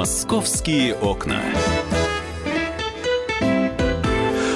Московские 0.00 0.94
окна. 0.94 1.42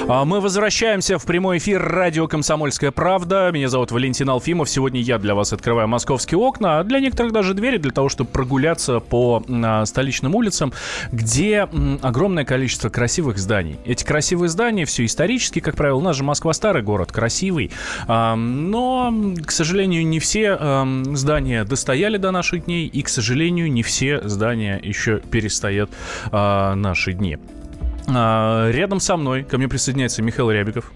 А 0.06 0.27
Мы 0.27 0.40
возвращаемся 0.40 1.19
в 1.19 1.24
прямой 1.24 1.56
эфир 1.56 1.83
радио 1.83 2.29
«Комсомольская 2.29 2.90
правда». 2.90 3.51
Меня 3.51 3.71
зовут 3.71 3.90
Валентин 3.90 4.29
Алфимов. 4.29 4.69
Сегодня 4.69 5.01
я 5.01 5.19
для 5.19 5.35
вас 5.35 5.54
открываю 5.54 5.88
московские 5.88 6.37
окна, 6.38 6.78
а 6.78 6.85
для 6.85 7.01
некоторых 7.01 7.33
даже 7.33 7.54
двери, 7.54 7.78
для 7.78 7.90
того, 7.90 8.10
чтобы 8.10 8.28
прогуляться 8.28 9.01
по 9.01 9.42
а, 9.49 9.87
столичным 9.87 10.35
улицам, 10.35 10.74
где 11.10 11.67
огромное 12.03 12.45
количество 12.45 12.90
красивых 12.90 13.38
зданий. 13.38 13.78
Эти 13.87 14.04
красивые 14.04 14.51
здания 14.51 14.85
все 14.85 15.06
исторические, 15.06 15.63
как 15.63 15.74
правило. 15.74 15.96
У 15.96 16.02
нас 16.02 16.16
же 16.16 16.23
Москва 16.23 16.52
старый 16.52 16.82
город, 16.82 17.10
красивый. 17.10 17.70
А, 18.06 18.36
но, 18.36 19.10
к 19.46 19.50
сожалению, 19.50 20.06
не 20.06 20.18
все 20.18 20.84
здания 21.14 21.64
достояли 21.64 22.18
до 22.18 22.30
наших 22.30 22.66
дней, 22.66 22.88
и, 22.88 23.02
к 23.02 23.09
сожалению, 23.09 23.73
не 23.73 23.82
все 23.82 24.20
здания 24.28 24.78
еще 24.82 25.20
перестоят 25.30 25.88
наши 26.30 27.14
дни. 27.14 27.38
А, 28.08 28.70
Рядом 28.70 29.00
со 29.00 29.16
мной 29.16 29.44
ко 29.44 29.58
мне 29.58 29.68
присоединяется 29.68 30.22
Михаил 30.22 30.50
Рябиков. 30.50 30.92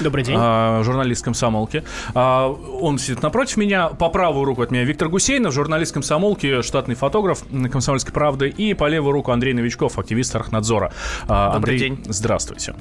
Добрый 0.00 0.24
день. 0.24 0.36
а, 0.38 0.82
журналист 0.84 1.24
комсомолки. 1.24 1.82
А, 2.14 2.48
Он 2.48 2.98
сидит 2.98 3.22
напротив 3.22 3.56
меня, 3.56 3.88
по 3.88 4.08
правую 4.08 4.44
руку 4.44 4.62
от 4.62 4.70
меня 4.70 4.84
Виктор 4.84 5.08
Гусейнов, 5.08 5.52
журналист 5.52 5.92
комсомолки, 5.94 6.62
штатный 6.62 6.94
фотограф 6.94 7.44
комсомольской 7.70 8.12
правды, 8.12 8.48
и 8.48 8.74
по 8.74 8.88
левую 8.88 9.12
руку 9.12 9.32
Андрей 9.32 9.54
Новичков, 9.54 9.98
активист 9.98 10.34
Архнадзора. 10.36 10.92
А, 11.28 11.54
Добрый 11.54 11.74
Андрей, 11.76 11.78
день. 11.78 12.04
Здравствуйте. 12.06 12.74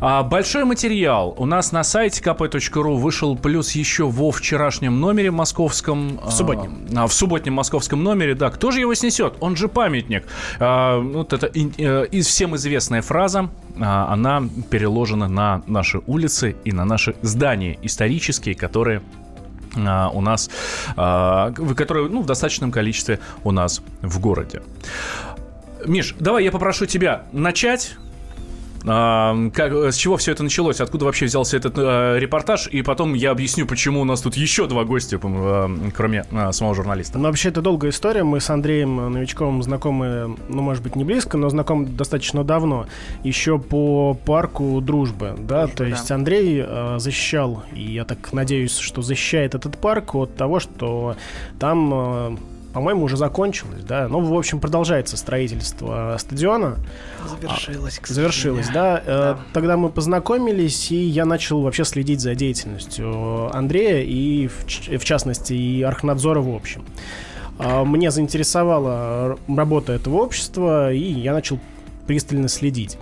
А, 0.00 0.22
Большой 0.22 0.64
материал 0.64 1.34
у 1.36 1.46
нас 1.46 1.72
на 1.72 1.84
сайте 1.84 2.22
kp.ru 2.22 2.96
вышел 2.96 3.36
плюс 3.36 3.72
еще 3.72 4.04
во 4.08 4.30
вчерашнем 4.30 5.00
номере 5.00 5.30
московском. 5.30 6.20
В 6.24 6.30
субботнем. 6.30 6.86
в 7.06 7.12
субботнем 7.12 7.54
московском 7.54 8.02
номере, 8.02 8.34
да. 8.34 8.50
Кто 8.50 8.70
же 8.70 8.80
его 8.80 8.94
снесет? 8.94 9.34
Он 9.40 9.56
же 9.56 9.68
памятник. 9.68 10.24
А, 10.60 10.98
Вот 11.00 11.32
это 11.32 11.46
ин- 11.54 11.72
э, 11.78 12.06
всем 12.22 12.54
известная 12.56 13.02
фраза. 13.02 13.48
а, 13.80 14.12
Она 14.12 14.42
переложена 14.70 15.28
на 15.28 15.62
наши 15.66 16.00
улицы 16.06 16.37
и 16.46 16.72
на 16.72 16.84
наши 16.84 17.14
здания 17.22 17.78
исторические, 17.82 18.54
которые 18.54 19.02
а, 19.76 20.10
у 20.10 20.20
нас, 20.20 20.50
а, 20.96 21.52
которые 21.52 22.08
ну, 22.08 22.22
в 22.22 22.26
достаточном 22.26 22.70
количестве 22.70 23.20
у 23.44 23.50
нас 23.50 23.82
в 24.02 24.20
городе. 24.20 24.62
Миш, 25.86 26.14
давай 26.18 26.44
я 26.44 26.50
попрошу 26.50 26.86
тебя 26.86 27.24
начать. 27.32 27.96
А, 28.86 29.36
как, 29.52 29.72
с 29.72 29.96
чего 29.96 30.16
все 30.16 30.32
это 30.32 30.42
началось? 30.42 30.80
Откуда 30.80 31.04
вообще 31.04 31.26
взялся 31.26 31.56
этот 31.56 31.74
э, 31.76 32.18
репортаж? 32.18 32.68
И 32.68 32.82
потом 32.82 33.14
я 33.14 33.30
объясню, 33.30 33.66
почему 33.66 34.00
у 34.00 34.04
нас 34.04 34.20
тут 34.20 34.36
еще 34.36 34.66
два 34.66 34.84
гостя, 34.84 35.18
э, 35.22 35.68
кроме 35.94 36.24
э, 36.30 36.52
самого 36.52 36.74
журналиста. 36.74 37.18
Ну, 37.18 37.24
вообще, 37.24 37.48
это 37.48 37.60
долгая 37.60 37.90
история. 37.90 38.22
Мы 38.24 38.40
с 38.40 38.50
Андреем 38.50 39.12
Новичковым 39.12 39.62
знакомы, 39.62 40.36
ну, 40.48 40.62
может 40.62 40.82
быть, 40.82 40.96
не 40.96 41.04
близко, 41.04 41.36
но 41.36 41.48
знакомы 41.48 41.86
достаточно 41.86 42.44
давно. 42.44 42.86
Еще 43.24 43.58
по 43.58 44.14
парку 44.14 44.80
Дружбы, 44.80 45.34
да? 45.38 45.66
То 45.66 45.84
есть 45.84 46.10
Андрей 46.10 46.64
э, 46.66 46.96
защищал, 46.98 47.64
и 47.72 47.82
я 47.82 48.04
так 48.04 48.32
надеюсь, 48.32 48.76
что 48.76 49.02
защищает 49.02 49.54
этот 49.54 49.78
парк 49.78 50.14
от 50.14 50.36
того, 50.36 50.60
что 50.60 51.16
там... 51.58 51.92
э, 51.94 52.36
по-моему, 52.78 53.04
уже 53.04 53.16
закончилось, 53.16 53.82
да. 53.82 54.06
Ну, 54.08 54.20
в 54.20 54.32
общем, 54.38 54.60
продолжается 54.60 55.16
строительство 55.16 56.16
стадиона. 56.18 56.76
Завершилось, 57.28 57.98
к 57.98 58.06
Завершилось, 58.06 58.66
сожалению. 58.66 59.02
да. 59.04 59.12
Э, 59.12 59.34
Да. 59.34 59.38
Тогда 59.52 59.76
мы 59.76 59.88
познакомились, 59.88 60.92
и 60.92 60.96
я 60.96 61.24
начал 61.24 61.60
вообще 61.60 61.84
следить 61.84 62.20
за 62.20 62.36
деятельностью 62.36 63.54
Андрея 63.54 64.02
и, 64.04 64.46
в, 64.46 64.64
в 64.98 65.04
частности, 65.04 65.54
и 65.54 65.82
Архнадзора 65.82 66.40
в 66.40 66.54
общем. 66.54 66.84
А, 67.58 67.84
Мне 67.84 68.12
заинтересовала 68.12 69.36
работа 69.48 69.92
этого 69.92 70.18
общества, 70.18 70.92
и 70.92 71.00
я 71.02 71.32
начал 71.32 71.58
пристально 72.06 72.46
следить. 72.46 72.96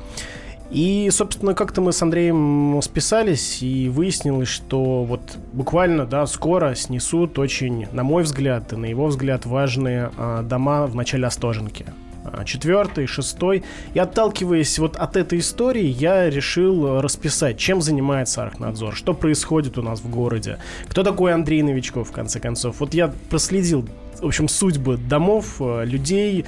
И, 0.70 1.08
собственно, 1.12 1.54
как-то 1.54 1.80
мы 1.80 1.92
с 1.92 2.02
Андреем 2.02 2.80
списались, 2.82 3.62
и 3.62 3.88
выяснилось, 3.88 4.48
что 4.48 5.04
вот 5.04 5.38
буквально, 5.52 6.06
да, 6.06 6.26
скоро 6.26 6.74
снесут 6.74 7.38
очень, 7.38 7.86
на 7.92 8.02
мой 8.02 8.24
взгляд, 8.24 8.72
и 8.72 8.76
на 8.76 8.86
его 8.86 9.06
взгляд, 9.06 9.46
важные 9.46 10.10
а, 10.16 10.42
дома 10.42 10.86
в 10.86 10.96
начале 10.96 11.26
Остоженки. 11.26 11.86
А, 12.24 12.44
Четвертый, 12.44 13.06
шестой. 13.06 13.62
И 13.94 13.98
отталкиваясь 13.98 14.78
вот 14.78 14.96
от 14.96 15.16
этой 15.16 15.38
истории, 15.38 15.86
я 15.86 16.28
решил 16.28 17.00
расписать, 17.00 17.58
чем 17.58 17.80
занимается 17.80 18.42
Архнадзор, 18.42 18.94
что 18.94 19.14
происходит 19.14 19.78
у 19.78 19.82
нас 19.82 20.00
в 20.00 20.10
городе, 20.10 20.58
кто 20.88 21.02
такой 21.02 21.32
Андрей 21.32 21.62
Новичков, 21.62 22.08
в 22.08 22.12
конце 22.12 22.40
концов. 22.40 22.80
Вот 22.80 22.94
я 22.94 23.12
проследил, 23.30 23.86
в 24.20 24.26
общем, 24.26 24.48
судьбы 24.48 24.96
домов, 24.96 25.56
э, 25.60 25.84
людей, 25.84 26.44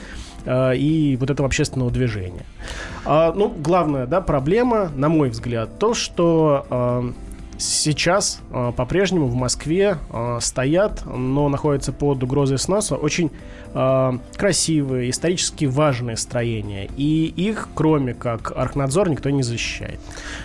э, 0.48 0.76
и 0.76 1.16
вот 1.16 1.31
этого 1.31 1.47
общественного 1.47 1.91
движения. 1.91 2.44
А, 3.04 3.32
ну, 3.32 3.48
главная, 3.50 4.06
да, 4.06 4.20
проблема, 4.20 4.91
на 4.97 5.09
мой 5.09 5.28
взгляд, 5.28 5.78
то, 5.78 5.92
что 5.92 6.66
э, 6.70 7.12
сейчас 7.59 8.41
э, 8.50 8.72
по-прежнему 8.75 9.26
в 9.26 9.34
Москве 9.34 9.98
стоят, 10.41 11.04
но 11.04 11.48
находятся 11.48 11.92
под 11.92 12.22
угрозой 12.22 12.59
сноса 12.59 12.97
очень 12.97 13.31
красивые, 14.38 15.10
исторически 15.10 15.66
важные 15.66 16.16
строения. 16.16 16.88
И 16.97 17.26
их, 17.26 17.69
кроме 17.75 18.15
как 18.15 18.50
Архнадзор, 18.56 19.10
никто 19.10 19.28
не 19.28 19.42
защищает. 19.42 20.00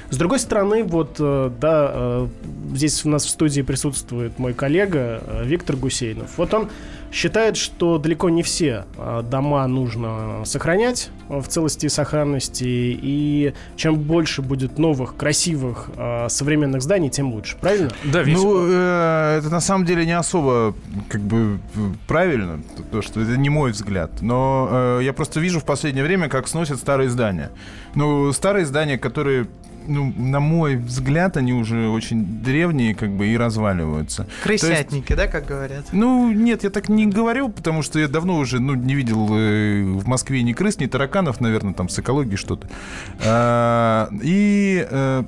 С 0.10 0.18
другой 0.18 0.40
стороны, 0.40 0.84
вот, 0.84 1.16
да, 1.20 2.28
здесь 2.74 3.06
у 3.06 3.10
нас 3.10 3.24
в 3.24 3.30
студии 3.30 3.62
присутствует 3.62 4.38
мой 4.40 4.54
коллега 4.54 5.24
Виктор 5.46 5.78
Гусейнов. 5.78 6.38
Вот 6.38 6.54
он 6.54 6.70
считает, 7.14 7.56
что 7.56 7.98
далеко 8.00 8.30
не 8.30 8.44
все 8.44 8.86
э, 8.98 9.22
дома 9.24 9.66
нужно 9.68 10.42
сохранять 10.46 11.10
в 11.30 11.48
целости 11.48 11.86
и 11.86 11.90
сохранности, 11.90 12.64
и 12.66 13.54
чем 13.76 13.96
больше 13.96 14.42
будет 14.42 14.80
новых, 14.80 15.16
красивых, 15.16 15.90
э, 15.96 16.28
современных 16.30 16.82
зданий, 16.82 17.10
тем 17.10 17.32
лучше. 17.34 17.58
Правильно? 17.62 17.92
Да, 18.04 18.24
Вить, 18.24 18.36
Ну, 18.36 18.66
э, 18.68 19.38
это 19.40 19.50
на 19.50 19.62
самом 19.62 19.86
деле 19.86 20.06
не 20.06 20.18
особо 20.18 20.74
как 21.10 21.22
бы 21.22 21.60
правильно, 22.08 22.62
то, 22.92 23.02
что 23.02 23.22
это 23.22 23.38
не 23.38 23.50
мой 23.50 23.72
взгляд. 23.72 24.22
Но 24.22 24.68
э, 24.72 25.00
я 25.04 25.14
просто 25.14 25.40
вижу 25.40 25.60
в 25.60 25.66
последнее 25.66 26.04
время, 26.04 26.30
как 26.30 26.48
сносят 26.48 26.80
старые 26.80 27.10
здания. 27.10 27.52
Ну, 27.96 28.34
старые 28.34 28.66
здания, 28.66 28.98
которые, 28.98 29.48
ну, 29.88 30.14
на 30.16 30.40
мой 30.40 30.76
взгляд, 30.76 31.38
они 31.38 31.54
уже 31.54 31.88
очень 31.90 32.42
древние, 32.44 32.96
как 32.96 33.12
бы, 33.12 33.28
и 33.28 33.38
разваливаются. 33.38 34.28
Крысятники, 34.44 35.14
да, 35.14 35.28
как 35.28 35.46
говорят? 35.46 35.86
Ну, 35.92 36.32
нет, 36.32 36.64
я 36.64 36.70
так 36.70 36.90
не 36.90 37.06
говорю, 37.06 37.50
потому 37.50 37.82
что 37.82 38.00
я 38.00 38.08
давно 38.08 38.38
уже, 38.38 38.60
ну, 38.60 38.76
не 38.76 38.96
видел 38.96 39.28
э, 39.32 39.84
в 39.84 40.08
Москве 40.08 40.44
ни 40.44 40.54
крыс, 40.54 40.80
ни 40.80 40.88
тараканов, 40.88 41.42
наверное, 41.42 41.74
там 41.74 41.90
с 41.90 42.00
экологией 42.00 42.38
что-то. 42.38 42.68
А, 43.26 44.10
и 44.22 44.88
э, 44.90 45.24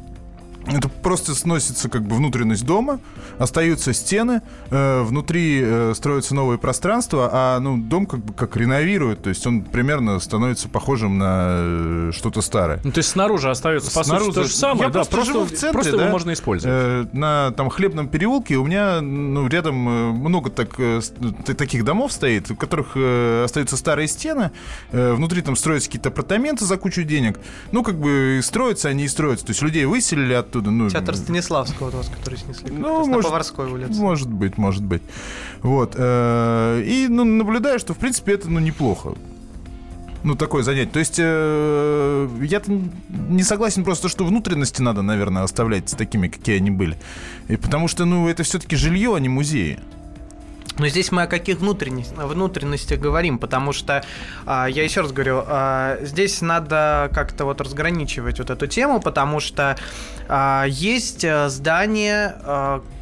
это 0.68 0.90
просто 0.90 1.36
сносится 1.36 1.90
как 1.90 2.04
бы 2.04 2.16
внутренность 2.16 2.66
дома, 2.66 3.00
остаются 3.38 3.94
стены, 3.94 4.42
э, 4.70 5.02
внутри 5.04 5.62
э, 5.64 5.94
строятся 5.96 6.36
новые 6.36 6.58
пространства, 6.58 7.30
а 7.32 7.60
ну, 7.60 7.78
дом 7.78 8.06
как 8.06 8.20
бы 8.22 8.34
как 8.34 8.56
реновируют, 8.58 9.24
то 9.24 9.30
есть 9.30 9.46
он 9.46 9.62
примерно 9.64 10.20
становится 10.20 10.68
похожим 10.70 11.18
на 11.18 11.48
э, 11.50 12.12
что-то 12.14 12.42
старое. 12.42 12.80
Ну, 12.84 12.92
то 12.92 13.00
есть 13.00 13.10
снаружи 13.10 13.50
остается, 13.50 13.92
по 13.94 14.04
сути, 14.04 14.32
то 14.34 14.44
же 14.44 14.50
самое, 14.50 14.88
Я 14.88 14.90
да, 14.90 15.04
просто, 15.06 15.26
живу 15.26 15.46
в 15.46 15.52
центре, 15.52 15.72
просто 15.74 15.98
да, 15.98 16.04
его 16.04 16.12
можно 16.12 16.34
использовать. 16.34 16.76
э, 16.76 17.06
на 17.14 17.52
там 17.52 17.70
хлебном 17.70 18.08
переулке 18.08 18.56
у 18.56 18.66
меня 18.66 19.02
ну, 19.02 19.48
рядом 19.48 19.88
э, 19.88 20.12
много 20.12 20.50
так, 20.50 20.70
э, 20.80 21.02
таких 21.58 21.84
домов 21.86 22.12
стоит, 22.12 22.50
в 22.50 22.56
которых 22.56 22.92
э, 22.96 23.44
остаются 23.46 23.78
старые 23.78 24.08
стены, 24.08 24.52
э, 24.92 25.14
внутри 25.14 25.42
там 25.42 25.56
строятся 25.56 25.90
какие-то 25.90 26.10
апартаменты 26.10 26.66
за 26.66 26.78
кучу 26.78 27.04
денег. 27.04 27.40
Ну, 27.72 27.84
как 27.84 27.96
бы 28.00 28.38
и 28.40 28.42
строятся 28.42 28.90
они 28.90 29.06
и 29.06 29.08
строятся. 29.08 29.46
То 29.46 29.52
есть 29.52 29.62
людей 29.62 29.86
выселили 29.86 30.34
оттуда. 30.56 30.72
Ну, 30.72 30.90
Театр 30.90 31.16
Станиславского 31.16 31.90
у 31.90 31.92
вас, 31.92 32.10
который 32.10 32.38
снесли. 32.38 32.72
Ну, 32.72 33.00
раз 33.00 33.08
на 33.08 33.14
может, 33.14 33.30
Поварской 33.30 33.72
улице. 33.72 34.00
Может 34.00 34.30
быть, 34.30 34.58
может 34.58 34.84
быть. 34.84 35.02
Вот. 35.62 35.94
э, 35.96 36.84
И 36.86 37.08
ну, 37.10 37.24
наблюдаю, 37.24 37.80
что, 37.80 37.94
в 37.94 37.98
принципе, 37.98 38.34
это 38.34 38.50
ну, 38.50 38.60
неплохо. 38.60 39.16
Ну, 40.24 40.36
такое 40.36 40.64
занятие. 40.64 40.90
То 40.90 41.00
есть, 41.00 41.16
э, 41.20 42.28
я 42.42 42.62
не 43.30 43.44
согласен 43.44 43.84
просто, 43.84 44.10
что 44.10 44.26
внутренности 44.26 44.82
надо, 44.82 45.02
наверное, 45.02 45.44
оставлять 45.44 45.96
такими, 45.96 46.28
какие 46.28 46.58
они 46.58 46.72
были. 46.72 46.98
И 47.48 47.58
потому 47.58 47.88
что, 47.88 48.06
ну, 48.06 48.28
это 48.28 48.44
все-таки 48.44 48.76
жилье, 48.76 49.16
а 49.16 49.20
не 49.20 49.30
музеи. 49.30 49.80
Но 50.78 50.88
здесь 50.88 51.12
мы 51.12 51.24
о 51.24 51.28
каких 51.28 51.60
внутренностях, 51.60 52.18
внутренностях 52.26 53.00
говорим, 53.00 53.40
потому 53.40 53.72
что, 53.72 54.04
а, 54.46 54.66
я 54.68 54.84
еще 54.84 55.02
раз 55.02 55.12
говорю, 55.12 55.44
а, 55.46 55.98
здесь 56.02 56.42
надо 56.42 57.10
как-то 57.14 57.46
вот 57.46 57.62
разграничивать 57.62 58.40
вот 58.40 58.50
эту 58.50 58.68
тему, 58.68 59.00
потому 59.00 59.40
что 59.40 59.78
а, 60.28 60.66
есть 60.68 61.24
а, 61.24 61.50
здания, 61.50 62.36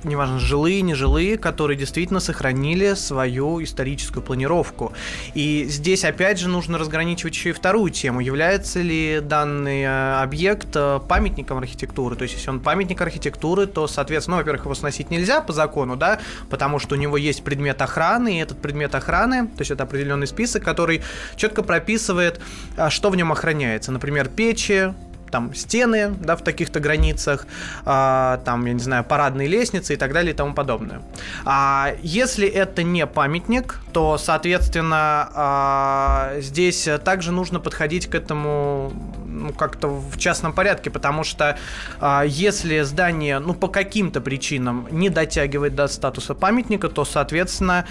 неважно, 0.04 0.40
жилые, 0.40 0.82
нежилые, 0.82 1.38
которые 1.38 1.78
действительно 1.78 2.20
сохранили 2.20 2.94
свою 2.94 3.64
историческую 3.64 4.24
планировку. 4.24 4.94
И 5.34 5.66
здесь, 5.68 6.06
опять 6.06 6.40
же, 6.40 6.50
нужно 6.50 6.78
разграничивать 6.78 7.34
еще 7.34 7.50
и 7.50 7.54
вторую 7.54 7.92
тему. 7.92 8.20
Является 8.20 8.82
ли 8.82 9.20
данный 9.22 9.84
а, 9.86 10.22
объект 10.22 10.70
а, 10.76 11.00
памятником 11.00 11.58
архитектуры? 11.58 12.16
То 12.16 12.24
есть, 12.24 12.36
если 12.36 12.50
он 12.50 12.60
памятник 12.60 13.02
архитектуры, 13.02 13.68
то, 13.68 13.88
соответственно, 13.88 14.38
ну, 14.38 14.42
во-первых, 14.42 14.66
его 14.66 14.76
сносить 14.76 15.10
нельзя 15.10 15.42
по 15.42 15.54
закону, 15.54 15.96
да, 15.96 16.20
потому 16.50 16.80
что 16.80 16.96
у 16.96 16.98
него 16.98 17.18
есть 17.18 17.44
предмет 17.44 17.63
предмет 17.64 17.82
охраны, 17.82 18.38
и 18.38 18.42
этот 18.42 18.62
предмет 18.62 18.94
охраны, 18.94 19.48
то 19.48 19.62
есть 19.62 19.72
это 19.72 19.84
определенный 19.84 20.28
список, 20.28 20.64
который 20.64 21.02
четко 21.38 21.64
прописывает, 21.64 22.42
а, 22.76 22.90
что 22.90 23.10
в 23.10 23.16
нем 23.16 23.32
охраняется. 23.32 23.92
Например, 23.92 24.28
печи, 24.28 24.94
там 25.32 25.54
стены, 25.56 26.10
да, 26.10 26.36
в 26.36 26.44
таких-то 26.44 26.80
границах, 26.80 27.48
а, 27.86 28.42
там, 28.46 28.66
я 28.66 28.74
не 28.74 28.80
знаю, 28.80 29.04
парадные 29.04 29.48
лестницы 29.48 29.94
и 29.94 29.96
так 29.96 30.12
далее 30.14 30.34
и 30.34 30.36
тому 30.36 30.54
подобное. 30.54 31.02
А 31.46 31.96
если 32.04 32.48
это 32.48 32.84
не 32.84 33.08
памятник, 33.08 33.80
то, 33.94 34.18
соответственно, 34.18 35.30
а, 35.34 36.34
здесь 36.40 36.88
также 37.06 37.32
нужно 37.32 37.60
подходить 37.60 38.08
к 38.08 38.16
этому 38.16 38.92
ну, 39.34 39.54
как-то 39.54 39.88
в 39.88 40.18
частном 40.18 40.54
порядке, 40.54 40.90
потому 40.90 41.24
что 41.24 41.58
а, 42.00 42.24
если 42.24 42.82
здание, 42.82 43.40
ну, 43.40 43.54
по 43.54 43.68
каким-то 43.68 44.22
причинам 44.22 44.88
не 44.92 45.10
дотягивает 45.10 45.76
до 45.76 45.88
статуса 45.88 46.34
памятника, 46.36 46.88
то, 46.90 47.06
соответственно, 47.06 47.86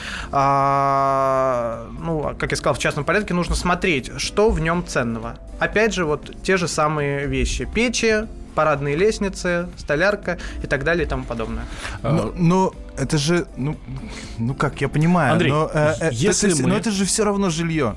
а, 0.76 1.86
ну, 1.98 2.34
как 2.38 2.50
я 2.50 2.56
сказал, 2.56 2.74
в 2.74 2.78
частном 2.78 3.04
порядке 3.04 3.34
нужно 3.34 3.54
смотреть, 3.54 4.10
что 4.18 4.50
в 4.50 4.60
нем 4.60 4.84
ценного. 4.86 5.36
Опять 5.58 5.94
же, 5.94 6.04
вот 6.04 6.30
те 6.42 6.56
же 6.56 6.68
самые 6.68 7.26
вещи. 7.26 7.68
Печи, 7.74 8.26
парадные 8.54 8.96
лестницы, 8.96 9.68
столярка 9.78 10.38
и 10.62 10.66
так 10.66 10.84
далее 10.84 11.06
и 11.06 11.08
тому 11.08 11.24
подобное. 11.24 11.64
Ну, 12.02 12.32
но 12.36 12.72
это 12.98 13.18
же, 13.18 13.46
ну, 13.56 13.76
ну 14.38 14.54
как, 14.54 14.80
я 14.80 14.88
понимаю, 14.88 15.32
Андрей, 15.32 15.50
но, 15.50 15.70
э, 15.72 15.94
э, 16.00 16.08
если 16.12 16.50
это, 16.52 16.62
мы- 16.62 16.68
но 16.68 16.76
это 16.76 16.90
же 16.90 17.04
все 17.04 17.24
равно 17.24 17.50
жилье. 17.50 17.94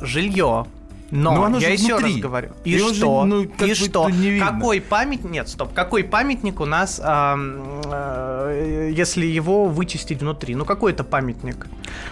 Жилье. 0.00 0.66
Но 1.10 1.32
Ну, 1.34 1.42
оно 1.44 1.58
я 1.58 1.68
же 1.68 1.74
еще 1.74 1.96
внутри. 1.96 2.12
раз 2.14 2.20
говорю. 2.22 2.48
И, 2.64 2.72
И 2.76 2.80
он 2.80 2.88
же, 2.88 3.00
что? 3.00 3.24
ну, 3.24 3.46
как 3.56 3.68
и 3.68 3.74
что? 3.74 4.08
не 4.10 4.30
видно. 4.30 4.50
Какой 4.52 4.80
памятник? 4.80 5.30
Нет, 5.30 5.48
стоп. 5.48 5.72
Какой 5.72 6.02
памятник 6.02 6.60
у 6.60 6.64
нас, 6.64 7.00
ам, 7.02 7.80
э, 7.84 8.90
если 8.92 9.26
его 9.26 9.66
вычистить 9.66 10.20
внутри? 10.20 10.54
Ну 10.54 10.64
какой 10.64 10.92
это 10.92 11.04
памятник? 11.04 11.66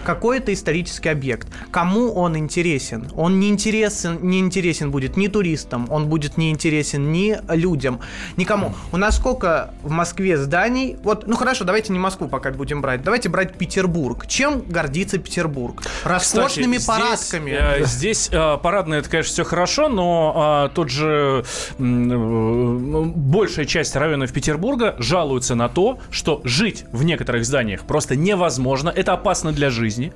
Какой 0.05 0.37
это 0.37 0.53
исторический 0.53 1.09
объект? 1.09 1.47
Кому 1.71 2.13
он 2.13 2.37
интересен? 2.37 3.07
Он 3.15 3.39
не 3.39 3.49
интересен, 3.49 4.19
не 4.21 4.39
интересен 4.39 4.91
будет 4.91 5.17
ни 5.17 5.27
туристам, 5.27 5.87
он 5.89 6.07
будет 6.07 6.37
не 6.37 6.51
интересен 6.51 7.11
ни 7.11 7.37
людям, 7.53 7.99
никому. 8.37 8.73
У 8.91 8.97
нас 8.97 9.17
сколько 9.17 9.73
в 9.81 9.89
Москве 9.91 10.37
зданий? 10.37 10.97
Вот, 11.03 11.27
ну 11.27 11.35
хорошо, 11.35 11.63
давайте 11.65 11.91
не 11.91 11.99
Москву 11.99 12.27
пока 12.27 12.51
будем 12.51 12.81
брать. 12.81 13.01
Давайте 13.03 13.29
брать 13.29 13.57
Петербург. 13.57 14.27
Чем 14.27 14.61
гордится 14.61 15.17
Петербург? 15.17 15.81
Роскошными 16.03 16.77
Кстати, 16.77 16.99
парадками. 17.01 17.51
Здесь, 17.51 17.81
э, 17.81 17.85
здесь 17.85 18.29
э, 18.31 18.57
парадное, 18.83 18.99
это, 18.99 19.09
конечно, 19.09 19.33
все 19.33 19.43
хорошо, 19.43 19.87
но 19.87 20.67
э, 20.69 20.75
тот 20.75 20.89
же 20.89 21.43
большая 21.79 23.65
часть 23.65 23.95
районов 23.95 24.33
Петербурга 24.33 24.95
жалуются 24.99 25.55
на 25.55 25.69
то, 25.69 25.99
что 26.11 26.41
жить 26.43 26.85
в 26.91 27.03
некоторых 27.03 27.45
зданиях 27.45 27.81
просто 27.85 28.15
невозможно. 28.15 28.89
Это 28.89 29.13
опасно 29.13 29.53
для 29.53 29.69
жизни. 29.69 30.11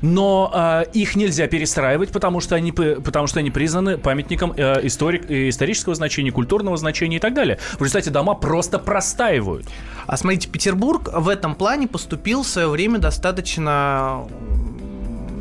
Но 0.00 0.50
э, 0.54 0.84
их 0.92 1.16
нельзя 1.16 1.46
перестраивать, 1.48 2.10
потому 2.10 2.40
что 2.40 2.54
они, 2.56 2.72
потому 2.72 3.26
что 3.26 3.40
они 3.40 3.50
признаны 3.50 3.98
памятником 3.98 4.54
э, 4.56 4.86
историк, 4.86 5.30
э, 5.30 5.50
исторического 5.50 5.94
значения, 5.94 6.32
культурного 6.32 6.76
значения 6.76 7.16
и 7.16 7.20
так 7.20 7.34
далее. 7.34 7.58
В 7.74 7.82
результате 7.82 8.10
дома 8.10 8.34
просто 8.34 8.78
простаивают. 8.78 9.66
А 10.06 10.16
смотрите, 10.16 10.48
Петербург 10.48 11.10
в 11.12 11.28
этом 11.28 11.54
плане 11.54 11.86
поступил 11.86 12.42
в 12.42 12.46
свое 12.46 12.68
время 12.68 12.98
достаточно 12.98 14.26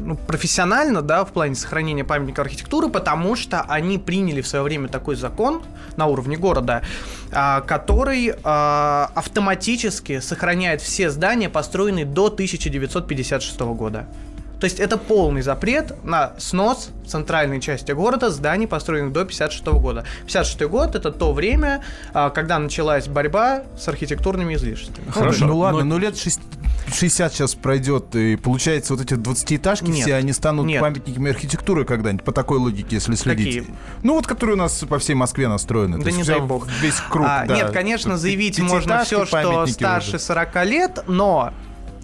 ну, 0.08 0.16
профессионально, 0.16 1.02
да, 1.02 1.26
в 1.26 1.34
плане 1.34 1.54
сохранения 1.54 2.06
памятника 2.06 2.42
архитектуры, 2.42 2.88
потому 2.88 3.36
что 3.36 3.62
они 3.68 3.98
приняли 3.98 4.40
в 4.40 4.48
свое 4.48 4.64
время 4.64 4.88
такой 4.88 5.18
закон 5.18 5.62
на 5.98 6.06
уровне 6.06 6.38
города, 6.38 6.82
а, 7.34 7.60
который 7.60 8.34
а, 8.44 9.12
автоматически 9.16 10.22
сохраняет 10.22 10.82
все 10.82 11.10
здания, 11.10 11.50
построенные 11.50 12.06
до 12.06 12.28
1956 12.28 13.60
года. 13.60 14.08
То 14.60 14.66
есть 14.66 14.80
это 14.80 14.98
полный 14.98 15.42
запрет 15.42 16.04
на 16.04 16.34
снос 16.40 16.90
в 17.06 17.10
центральной 17.10 17.62
части 17.62 17.92
города 17.92 18.32
зданий, 18.32 18.68
построенных 18.68 19.14
до 19.14 19.24
56 19.24 19.66
года. 19.68 20.04
56 20.26 20.62
год 20.64 20.96
это 20.96 21.12
то 21.12 21.32
время, 21.34 21.84
а, 22.14 22.30
когда 22.30 22.58
началась 22.58 23.08
борьба 23.08 23.64
с 23.78 23.88
архитектурными 23.88 24.56
излишествами. 24.56 25.12
Хорошо, 25.12 25.46
Ну 25.46 25.58
ладно, 25.58 25.84
но- 25.84 25.96
ну 25.96 25.98
лет 26.00 26.18
шесть- 26.18 26.42
60 26.94 27.34
сейчас 27.34 27.56
пройдет, 27.56 28.16
и 28.16 28.36
получается, 28.36 28.94
вот 28.96 29.04
эти 29.04 29.14
20-этажки 29.14 29.90
Нет. 29.90 30.04
все, 30.04 30.16
они 30.16 30.34
станут 30.34 30.66
Нет. 30.66 30.82
памятниками 30.82 31.32
архитектуры 31.32 31.86
когда-нибудь, 31.86 32.24
по 32.24 32.32
такой 32.32 32.58
логике, 32.60 32.96
если 32.96 33.16
следить. 33.16 33.58
Какие? 33.60 33.76
Ну 34.04 34.14
вот, 34.14 34.28
которые 34.28 34.56
у 34.56 34.60
нас 34.60 34.84
по 34.88 35.00
всей 35.00 35.16
Москве 35.16 35.48
настроены. 35.48 35.98
Да 36.00 36.12
не 36.12 36.24
дай 36.24 36.40
бог. 36.40 36.68
Весь 36.82 37.00
круг, 37.10 37.28
А, 37.30 37.46
да. 37.46 37.56
Нет, 37.56 37.72
конечно, 37.72 38.18
заявить 38.18 38.60
можно 38.60 39.04
все, 39.04 39.26
что 39.26 39.66
старше 39.68 40.16
уже. 40.16 40.20
40 40.20 40.66
лет, 40.66 41.04
но 41.08 41.54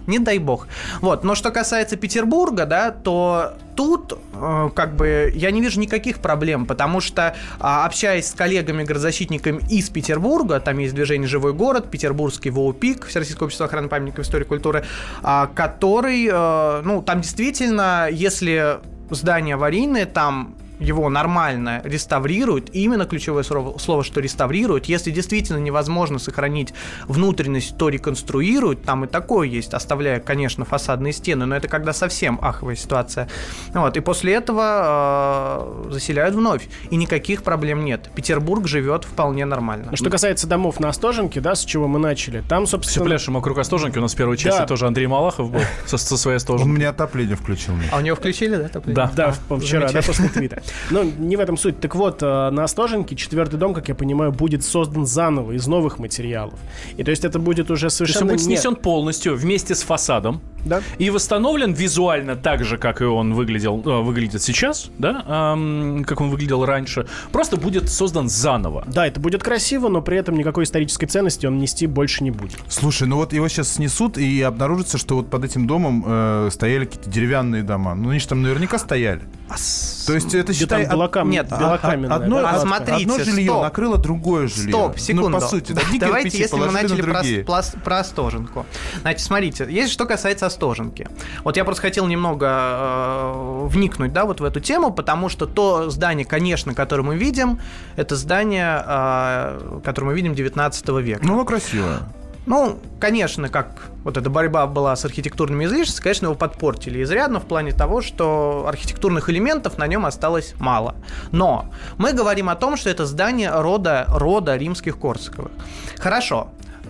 не 0.08 0.20
дай 0.20 0.38
бог. 0.40 0.68
Вот, 1.02 1.24
но 1.24 1.36
что 1.36 1.52
касается 1.52 1.96
Петербурга, 1.96 2.66
да, 2.66 2.92
то 2.92 3.54
тут 3.76 4.20
э, 4.34 4.70
как 4.76 4.96
бы 4.96 5.32
я 5.36 5.52
не 5.52 5.62
вижу 5.62 5.80
никаких 5.80 6.20
проблем, 6.20 6.66
потому 6.66 7.02
что 7.02 7.36
а, 7.60 7.86
общаясь 7.86 8.28
с 8.28 8.34
коллегами-градозащитниками 8.34 9.62
из 9.70 9.90
Петербурга, 9.90 10.60
там 10.60 10.78
есть 10.78 10.94
движение 10.94 11.28
«Живой 11.28 11.54
город», 11.54 11.90
Петербургский 11.90 12.50
ВОУПИК, 12.50 13.08
Всероссийское 13.08 13.46
общество 13.46 13.66
охраны 13.66 13.88
памятников 13.88 14.26
истории 14.26 14.46
и 14.46 14.48
культуры, 14.48 14.86
а, 15.22 15.48
который, 15.48 16.30
э, 16.32 16.82
ну, 16.84 17.02
там 17.02 17.22
действительно, 17.22 18.08
если 18.12 18.80
здание 19.10 19.56
аварийное, 19.56 20.06
там 20.06 20.56
его 20.80 21.10
нормально 21.10 21.82
реставрируют, 21.84 22.70
и 22.74 22.84
именно 22.84 23.06
ключевое 23.06 23.44
слово, 23.44 23.78
слово, 23.78 24.04
что 24.04 24.20
реставрируют. 24.20 24.86
Если 24.86 25.12
действительно 25.12 25.58
невозможно 25.58 26.20
сохранить 26.20 26.74
внутренность, 27.08 27.78
то 27.78 27.90
реконструируют. 27.90 28.84
Там 28.84 29.06
и 29.06 29.08
такое 29.08 29.48
есть, 29.48 29.74
оставляя, 29.74 30.20
конечно, 30.20 30.66
фасадные 30.66 31.14
стены, 31.14 31.46
но 31.46 31.56
это 31.56 31.68
когда 31.68 31.94
совсем 31.94 32.40
аховая 32.42 32.76
ситуация. 32.76 33.30
Вот, 33.74 33.96
и 33.98 34.00
после 34.00 34.34
этого 34.34 35.84
э, 35.88 35.92
заселяют 35.92 36.36
вновь, 36.36 36.68
и 36.90 36.96
никаких 36.96 37.44
проблем 37.44 37.86
нет. 37.86 38.10
Петербург 38.16 38.68
живет 38.68 39.06
вполне 39.06 39.46
нормально. 39.46 39.96
Что 39.96 40.10
касается 40.10 40.48
домов 40.48 40.80
на 40.80 40.90
Остоженке, 40.90 41.40
да, 41.40 41.56
с 41.56 41.64
чего 41.66 41.88
мы 41.88 42.00
начали, 42.00 42.44
там, 42.50 42.66
Все 42.66 42.72
собственно... 42.78 43.06
пляшем 43.06 43.36
вокруг 43.36 43.58
Остоженки. 43.60 43.98
У 43.98 44.02
нас 44.02 44.14
в 44.14 44.18
первой 44.18 44.38
части 44.38 44.60
Да. 44.60 44.66
тоже 44.66 44.88
Андрей 44.88 45.08
Малахов 45.08 45.52
был 45.52 45.62
со, 45.86 45.98
со 45.98 46.18
своей 46.18 46.36
Он 46.36 46.38
Остоженки. 46.38 46.68
мне 46.70 46.90
отопление 46.90 47.36
включил. 47.36 47.74
А 47.92 47.98
у 47.98 48.02
него 48.02 48.16
включили, 48.16 48.56
да? 48.56 48.66
отопление? 48.66 48.96
Да. 49.16 49.34
Да, 49.50 49.58
вчера, 49.58 49.92
да, 49.92 50.02
после 50.02 50.30
твита. 50.30 50.63
Но 50.92 51.04
не 51.04 51.36
в 51.36 51.40
этом 51.40 51.58
суть. 51.58 51.80
Так 51.80 51.96
вот, 51.96 52.22
э, 52.22 52.50
на 52.50 52.64
Остоженке 52.64 53.16
четвертый 53.16 53.58
дом, 53.58 53.74
как 53.74 53.90
я 53.90 53.96
понимаю, 53.96 54.32
будет 54.32 54.64
создан 54.64 55.06
заново, 55.06 55.54
из 55.54 55.68
новых 55.68 56.00
материалов. 56.00 56.60
И 56.98 57.04
то 57.04 57.12
есть 57.12 57.26
это 57.26 57.40
будет 57.40 57.72
уже 57.72 57.82
То 57.82 57.86
есть 57.86 58.02
он 58.02 58.08
совершенно 58.08 58.34
будет 58.34 58.48
не- 58.48 58.56
снесен 58.56 58.76
полностью 58.76 59.36
вместе 59.36 59.76
с 59.76 59.84
фасадом. 59.84 60.42
Да? 60.66 60.82
И 60.98 61.10
восстановлен 61.10 61.74
визуально 61.74 62.36
так 62.38 62.64
же, 62.64 62.78
как 62.78 63.02
и 63.02 63.06
он 63.06 63.34
выглядел, 63.34 63.82
э, 63.86 64.02
выглядит 64.02 64.42
сейчас, 64.42 64.90
да, 64.98 65.22
ам, 65.28 66.06
как 66.06 66.22
он 66.22 66.30
выглядел 66.30 66.66
раньше. 66.66 67.06
Просто 67.34 67.58
будет 67.58 67.90
создан 67.90 68.30
заново. 68.30 68.86
Да, 68.88 69.06
это 69.06 69.20
будет 69.20 69.44
красиво, 69.44 69.90
но 69.90 70.02
при 70.02 70.18
этом 70.18 70.38
никакой 70.38 70.64
исторической 70.64 71.08
ценности 71.08 71.46
он 71.46 71.58
нести 71.58 71.86
больше 71.86 72.24
не 72.24 72.32
будет. 72.32 72.60
Слушай, 72.70 73.08
ну 73.10 73.18
вот 73.18 73.34
его 73.34 73.48
сейчас 73.50 73.74
снесут, 73.74 74.18
и 74.18 74.42
обнаружится, 74.42 74.98
что 74.98 75.16
вот 75.16 75.30
под 75.30 75.44
этим 75.44 75.68
домом 75.68 76.04
э, 76.08 76.50
стояли 76.52 76.86
какие-то 76.86 77.10
деревянные 77.10 77.64
дома. 77.64 77.94
Ну, 77.94 78.10
они 78.12 78.20
же 78.20 78.28
там 78.28 78.42
наверняка 78.42 78.80
стояли. 78.80 79.22
А 79.54 79.58
с- 79.58 80.06
То 80.08 80.14
есть 80.14 80.34
это, 80.34 80.52
считай, 80.54 80.88
белокам... 80.90 81.30
нет, 81.30 81.48
белокаменная, 81.48 82.16
одно, 82.18 82.42
да, 82.42 82.50
а 82.50 82.60
смотри, 82.60 83.04
одно 83.04 83.20
жилье 83.20 83.52
стоп. 83.52 83.64
накрыло 83.64 83.98
другое 83.98 84.48
жилье. 84.48 84.70
Стоп, 84.72 84.98
секунду. 85.00 85.30
Ну, 85.30 85.40
по 85.40 85.46
сути, 85.46 85.74
да, 85.74 85.82
Давайте, 86.00 86.38
если 86.40 86.56
мы 86.56 86.62
положили 86.66 86.76
на 86.76 86.82
начали 86.90 87.02
про, 87.04 87.14
другие. 87.14 87.44
плас- 87.44 87.78
про 87.84 88.00
Остоженку. 88.00 88.66
Значит, 89.02 89.22
смотрите, 89.22 89.68
есть 89.70 89.94
что 89.94 90.06
касается 90.06 90.48
Остоженки. 90.48 91.08
Вот 91.44 91.56
я 91.56 91.64
просто 91.66 91.84
хотел 91.84 92.08
немного 92.08 92.48
э, 92.50 93.66
вникнуть, 93.68 94.12
да, 94.12 94.26
вот 94.26 94.42
в 94.42 94.44
эту 94.44 94.60
тему, 94.60 94.92
потому 94.92 95.30
что 95.30 95.46
то 95.46 95.90
здание, 95.90 96.26
конечно, 96.26 96.74
которое 96.74 97.04
мы 97.04 97.16
видим, 97.16 97.60
это 97.96 98.16
здание, 98.16 98.84
э, 98.86 99.80
которое 99.86 100.08
мы 100.08 100.14
видим 100.16 100.34
19 100.34 100.90
века. 101.02 101.22
Ну, 101.24 101.34
оно 101.36 101.46
красивое. 101.46 102.00
Ну, 102.46 102.78
конечно, 103.00 103.48
как 103.48 103.90
вот 104.04 104.18
эта 104.18 104.30
борьба 104.30 104.68
была 104.68 104.96
с 104.96 105.06
архитектурными 105.06 105.66
излишествами, 105.66 106.04
конечно, 106.04 106.26
его 106.26 106.36
подпортили 106.36 107.02
изрядно 107.02 107.40
в 107.40 107.46
плане 107.46 107.72
того, 107.72 108.02
что 108.02 108.66
архитектурных 108.68 109.30
элементов 109.30 109.78
на 109.78 109.88
нем 109.88 110.06
осталось 110.06 110.54
мало. 110.60 110.96
Но 111.32 111.70
мы 111.98 112.12
говорим 112.12 112.50
о 112.50 112.56
том, 112.56 112.76
что 112.76 112.90
это 112.90 113.06
здание 113.06 113.50
рода, 113.50 114.06
рода 114.10 114.58
римских 114.58 115.00
Корсаковых. 115.00 115.52
Хорошо. 116.00 116.50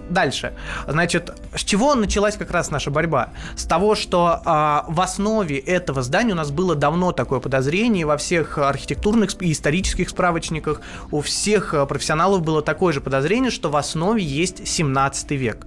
Дальше. 0.09 0.53
Значит, 0.87 1.33
с 1.55 1.63
чего 1.63 1.95
началась 1.95 2.35
как 2.35 2.51
раз 2.51 2.71
наша 2.71 2.91
борьба? 2.91 3.29
С 3.55 3.65
того, 3.65 3.95
что 3.95 4.41
а, 4.45 4.85
в 4.87 4.99
основе 4.99 5.57
этого 5.57 6.01
здания 6.01 6.33
у 6.33 6.35
нас 6.35 6.51
было 6.51 6.75
давно 6.75 7.11
такое 7.11 7.39
подозрение, 7.39 8.05
во 8.05 8.17
всех 8.17 8.57
архитектурных 8.57 9.41
и 9.41 9.51
исторических 9.51 10.09
справочниках 10.09 10.81
у 11.11 11.21
всех 11.21 11.73
а, 11.73 11.85
профессионалов 11.85 12.41
было 12.43 12.61
такое 12.61 12.93
же 12.93 13.01
подозрение, 13.01 13.49
что 13.49 13.69
в 13.69 13.75
основе 13.77 14.21
есть 14.21 14.67
17 14.67 15.31
век. 15.31 15.65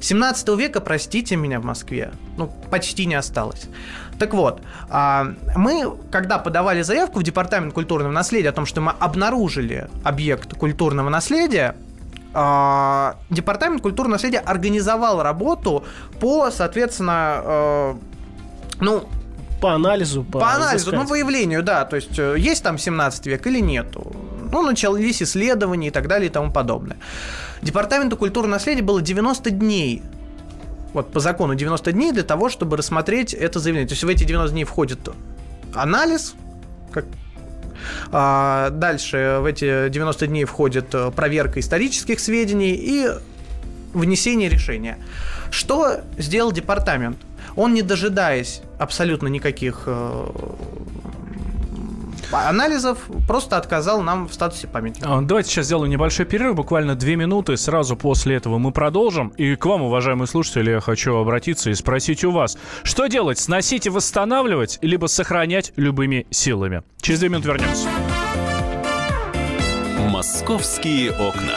17 0.00 0.48
века, 0.58 0.80
простите 0.80 1.36
меня, 1.36 1.60
в 1.60 1.64
Москве, 1.64 2.12
ну, 2.36 2.52
почти 2.70 3.06
не 3.06 3.14
осталось. 3.14 3.68
Так 4.18 4.34
вот, 4.34 4.60
а, 4.90 5.34
мы, 5.56 5.96
когда 6.10 6.38
подавали 6.38 6.82
заявку 6.82 7.20
в 7.20 7.22
Департамент 7.22 7.72
культурного 7.72 8.12
наследия 8.12 8.50
о 8.50 8.52
том, 8.52 8.66
что 8.66 8.80
мы 8.80 8.92
обнаружили 8.98 9.88
объект 10.04 10.54
культурного 10.54 11.08
наследия, 11.08 11.74
Департамент 12.32 13.82
культурного 13.82 14.14
наследия 14.14 14.38
организовал 14.38 15.22
работу 15.22 15.84
по, 16.20 16.50
соответственно, 16.50 17.40
э, 17.44 17.94
ну, 18.80 19.04
По 19.60 19.74
анализу, 19.74 20.24
по, 20.24 20.40
по 20.40 20.54
анализу, 20.54 20.90
изыскать. 20.90 21.00
ну, 21.00 21.06
выявлению, 21.06 21.62
да, 21.62 21.84
то 21.84 21.96
есть 21.96 22.18
э, 22.18 22.36
есть 22.38 22.62
там 22.62 22.78
17 22.78 23.26
век 23.26 23.46
или 23.46 23.60
нету. 23.60 24.16
Ну, 24.50 24.62
начались 24.62 25.22
исследования 25.22 25.88
и 25.88 25.90
так 25.90 26.08
далее 26.08 26.28
и 26.28 26.32
тому 26.32 26.50
подобное. 26.50 26.96
Департаменту 27.62 28.16
культурного 28.16 28.52
наследия 28.52 28.82
было 28.82 29.00
90 29.02 29.50
дней 29.50 30.02
вот 30.92 31.10
по 31.10 31.20
закону 31.20 31.54
90 31.54 31.92
дней 31.92 32.12
для 32.12 32.22
того, 32.22 32.48
чтобы 32.48 32.76
рассмотреть 32.76 33.34
это 33.34 33.58
заявление. 33.58 33.88
То 33.88 33.94
есть 33.94 34.04
в 34.04 34.08
эти 34.08 34.24
90 34.24 34.52
дней 34.52 34.64
входит 34.64 35.08
анализ, 35.74 36.34
как 36.90 37.06
а, 38.10 38.70
дальше 38.70 39.38
в 39.40 39.44
эти 39.44 39.88
90 39.88 40.26
дней 40.26 40.44
входит 40.44 40.94
э, 40.94 41.10
проверка 41.10 41.60
исторических 41.60 42.20
сведений 42.20 42.74
и 42.74 43.08
внесение 43.92 44.48
решения. 44.48 44.98
Что 45.50 46.00
сделал 46.18 46.52
департамент? 46.52 47.18
Он, 47.56 47.74
не 47.74 47.82
дожидаясь 47.82 48.62
абсолютно 48.78 49.28
никаких 49.28 49.84
э, 49.86 50.26
анализов, 52.32 52.98
просто 53.26 53.56
отказал 53.56 54.02
нам 54.02 54.28
в 54.28 54.34
статусе 54.34 54.66
памятника. 54.66 55.06
А, 55.08 55.20
Давайте 55.20 55.50
сейчас 55.50 55.66
сделаем 55.66 55.90
небольшой 55.90 56.26
перерыв, 56.26 56.56
буквально 56.56 56.94
две 56.94 57.16
минуты. 57.16 57.56
Сразу 57.56 57.96
после 57.96 58.36
этого 58.36 58.58
мы 58.58 58.72
продолжим. 58.72 59.28
И 59.36 59.56
к 59.56 59.64
вам, 59.66 59.82
уважаемые 59.82 60.26
слушатели, 60.26 60.70
я 60.70 60.80
хочу 60.80 61.14
обратиться 61.16 61.70
и 61.70 61.74
спросить 61.74 62.24
у 62.24 62.30
вас, 62.30 62.56
что 62.82 63.06
делать? 63.06 63.38
Сносить 63.38 63.86
и 63.86 63.90
восстанавливать, 63.90 64.78
либо 64.82 65.06
сохранять 65.06 65.72
любыми 65.76 66.26
силами? 66.30 66.82
Через 67.00 67.20
две 67.20 67.28
минуты 67.28 67.48
вернемся. 67.48 67.88
Московские 70.10 71.12
окна. 71.12 71.56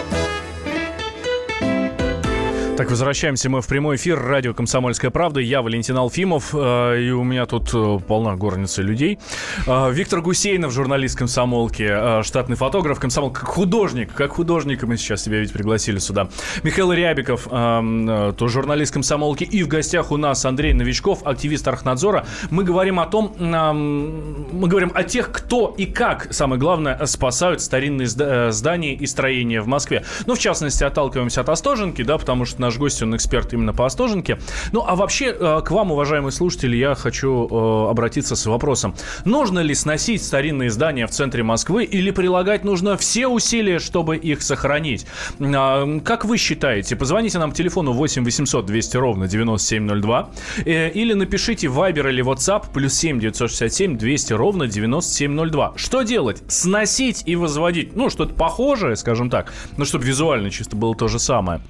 Так, 2.81 2.89
возвращаемся 2.89 3.47
мы 3.47 3.61
в 3.61 3.67
прямой 3.67 3.97
эфир. 3.97 4.19
Радио 4.19 4.55
«Комсомольская 4.55 5.11
правда». 5.11 5.39
Я 5.39 5.61
Валентин 5.61 5.95
Алфимов. 5.97 6.49
э, 6.55 6.99
И 7.03 7.11
у 7.11 7.23
меня 7.23 7.45
тут 7.45 7.69
э, 7.75 7.99
полна 8.07 8.35
горница 8.35 8.81
людей. 8.81 9.19
Э, 9.67 9.91
Виктор 9.91 10.21
Гусейнов, 10.21 10.71
журналист 10.73 11.15
комсомолки, 11.15 11.87
э, 11.87 12.23
штатный 12.23 12.55
фотограф, 12.55 12.99
комсомол, 12.99 13.29
как 13.29 13.45
художник. 13.45 14.11
Как 14.13 14.31
художника 14.31 14.87
мы 14.87 14.97
сейчас 14.97 15.21
тебя 15.21 15.41
ведь 15.41 15.53
пригласили 15.53 15.99
сюда. 15.99 16.29
Михаил 16.63 16.91
Рябиков, 16.91 17.47
э, 17.51 18.33
э, 18.41 18.47
журналист 18.47 18.95
комсомолки. 18.95 19.43
И 19.43 19.61
в 19.61 19.67
гостях 19.67 20.11
у 20.11 20.17
нас 20.17 20.43
Андрей 20.43 20.73
Новичков, 20.73 21.21
активист 21.23 21.67
Архнадзора. 21.67 22.25
Мы 22.49 22.63
говорим 22.63 22.99
о 22.99 23.05
том, 23.05 23.35
мы 23.39 24.67
говорим 24.67 24.91
о 24.95 25.03
тех, 25.03 25.31
кто 25.31 25.67
и 25.77 25.85
как, 25.85 26.33
самое 26.33 26.59
главное, 26.59 27.05
спасают 27.05 27.61
старинные 27.61 28.07
зда- 28.07 28.49
здания 28.51 28.95
и 28.95 29.05
строения 29.05 29.61
в 29.61 29.67
Москве. 29.67 30.03
Ну, 30.25 30.33
в 30.33 30.39
частности, 30.39 30.83
отталкиваемся 30.83 31.41
от 31.41 31.49
Остоженки, 31.49 32.01
да, 32.01 32.17
потому 32.17 32.45
что 32.45 32.59
наш 32.59 32.70
гость, 32.77 33.01
он 33.01 33.15
эксперт 33.15 33.53
именно 33.53 33.73
по 33.73 33.85
Остоженке. 33.85 34.39
Ну, 34.71 34.83
а 34.85 34.95
вообще, 34.95 35.35
э, 35.37 35.61
к 35.63 35.71
вам, 35.71 35.91
уважаемые 35.91 36.31
слушатели, 36.31 36.75
я 36.75 36.95
хочу 36.95 37.47
э, 37.47 37.89
обратиться 37.89 38.35
с 38.35 38.45
вопросом. 38.45 38.95
Нужно 39.25 39.59
ли 39.59 39.73
сносить 39.73 40.23
старинные 40.23 40.69
здания 40.69 41.07
в 41.07 41.11
центре 41.11 41.43
Москвы 41.43 41.83
или 41.83 42.11
прилагать 42.11 42.63
нужно 42.63 42.97
все 42.97 43.27
усилия, 43.27 43.79
чтобы 43.79 44.17
их 44.17 44.41
сохранить? 44.41 45.05
А, 45.39 45.99
Как 46.03 46.25
вы 46.25 46.37
считаете? 46.37 46.95
Позвоните 46.95 47.39
нам 47.39 47.51
по 47.51 47.55
телефону 47.55 47.93
8 47.93 48.23
800 48.23 48.65
200 48.65 48.97
ровно 48.97 49.27
9702 49.27 50.29
э, 50.65 50.89
или 50.91 51.13
напишите 51.13 51.67
в 51.67 51.79
Viber 51.79 52.09
или 52.09 52.23
WhatsApp 52.23 52.65
плюс 52.73 52.93
7 52.93 53.19
967 53.19 53.97
200 53.97 54.33
ровно 54.33 54.67
9702. 54.67 55.73
Что 55.75 56.01
делать? 56.03 56.43
Сносить 56.47 57.23
и 57.25 57.35
возводить? 57.35 57.95
Ну, 57.95 58.09
что-то 58.09 58.33
похожее, 58.33 58.95
скажем 58.95 59.29
так, 59.29 59.51
но 59.77 59.85
чтобы 59.85 60.05
визуально 60.05 60.49
чисто 60.49 60.75
было 60.75 60.95
то 60.95 61.07
же 61.07 61.19
самое. 61.19 61.61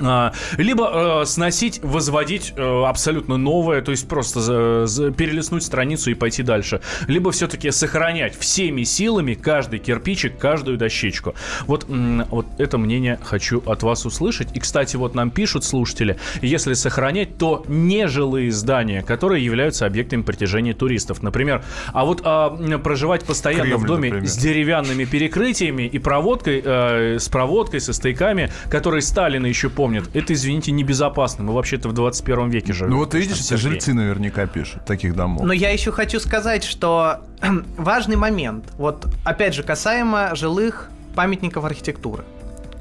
А, 0.00 0.32
Либо 0.58 1.22
э, 1.22 1.26
сносить, 1.26 1.80
возводить 1.82 2.52
э, 2.56 2.84
абсолютно 2.84 3.36
новое, 3.36 3.82
то 3.82 3.90
есть 3.90 4.08
просто 4.08 4.86
за- 4.86 5.10
перелистнуть 5.10 5.62
страницу 5.62 6.10
и 6.10 6.14
пойти 6.14 6.42
дальше. 6.42 6.80
Либо 7.06 7.30
все-таки 7.30 7.70
сохранять 7.70 8.38
всеми 8.38 8.82
силами 8.84 9.34
каждый 9.34 9.78
кирпичик, 9.78 10.38
каждую 10.38 10.76
дощечку. 10.76 11.34
Вот, 11.66 11.86
вот 11.88 12.46
это 12.58 12.78
мнение 12.78 13.18
хочу 13.22 13.62
от 13.66 13.82
вас 13.82 14.06
услышать. 14.06 14.48
И, 14.54 14.60
кстати, 14.60 14.96
вот 14.96 15.14
нам 15.14 15.30
пишут 15.30 15.64
слушатели, 15.64 16.18
если 16.42 16.74
сохранять, 16.74 17.38
то 17.38 17.64
нежилые 17.68 18.50
здания, 18.52 19.02
которые 19.02 19.44
являются 19.44 19.86
объектами 19.86 20.22
притяжения 20.22 20.74
туристов. 20.74 21.22
Например, 21.22 21.62
а 21.92 22.04
вот 22.04 22.20
а, 22.24 22.50
проживать 22.78 23.24
постоянно 23.24 23.76
в 23.76 23.82
Кремль, 23.82 23.86
доме 23.86 24.08
например. 24.10 24.28
с 24.28 24.36
деревянными 24.36 25.04
перекрытиями 25.04 25.84
и 25.84 25.98
проводкой, 25.98 26.62
э, 26.64 27.18
с 27.18 27.28
проводкой, 27.28 27.80
со 27.80 27.92
стояками, 27.92 28.50
которые 28.70 29.02
Сталина 29.02 29.46
еще 29.46 29.68
помнит. 29.70 29.85
Это, 29.94 30.32
извините, 30.32 30.72
небезопасно. 30.72 31.44
Мы 31.44 31.54
вообще-то 31.54 31.88
в 31.88 31.92
21 31.92 32.50
веке 32.50 32.72
живем. 32.72 32.90
Ну 32.90 32.98
вот 32.98 33.14
видишь, 33.14 33.42
Сергей. 33.42 33.70
жильцы 33.70 33.94
наверняка 33.94 34.46
пишут 34.46 34.84
таких 34.84 35.14
домов. 35.14 35.44
Но 35.44 35.52
я 35.52 35.70
еще 35.70 35.92
хочу 35.92 36.20
сказать, 36.20 36.64
что 36.64 37.20
важный 37.76 38.16
момент, 38.16 38.66
вот 38.76 39.06
опять 39.24 39.54
же 39.54 39.62
касаемо 39.62 40.34
жилых 40.34 40.90
памятников 41.14 41.64
архитектуры. 41.64 42.24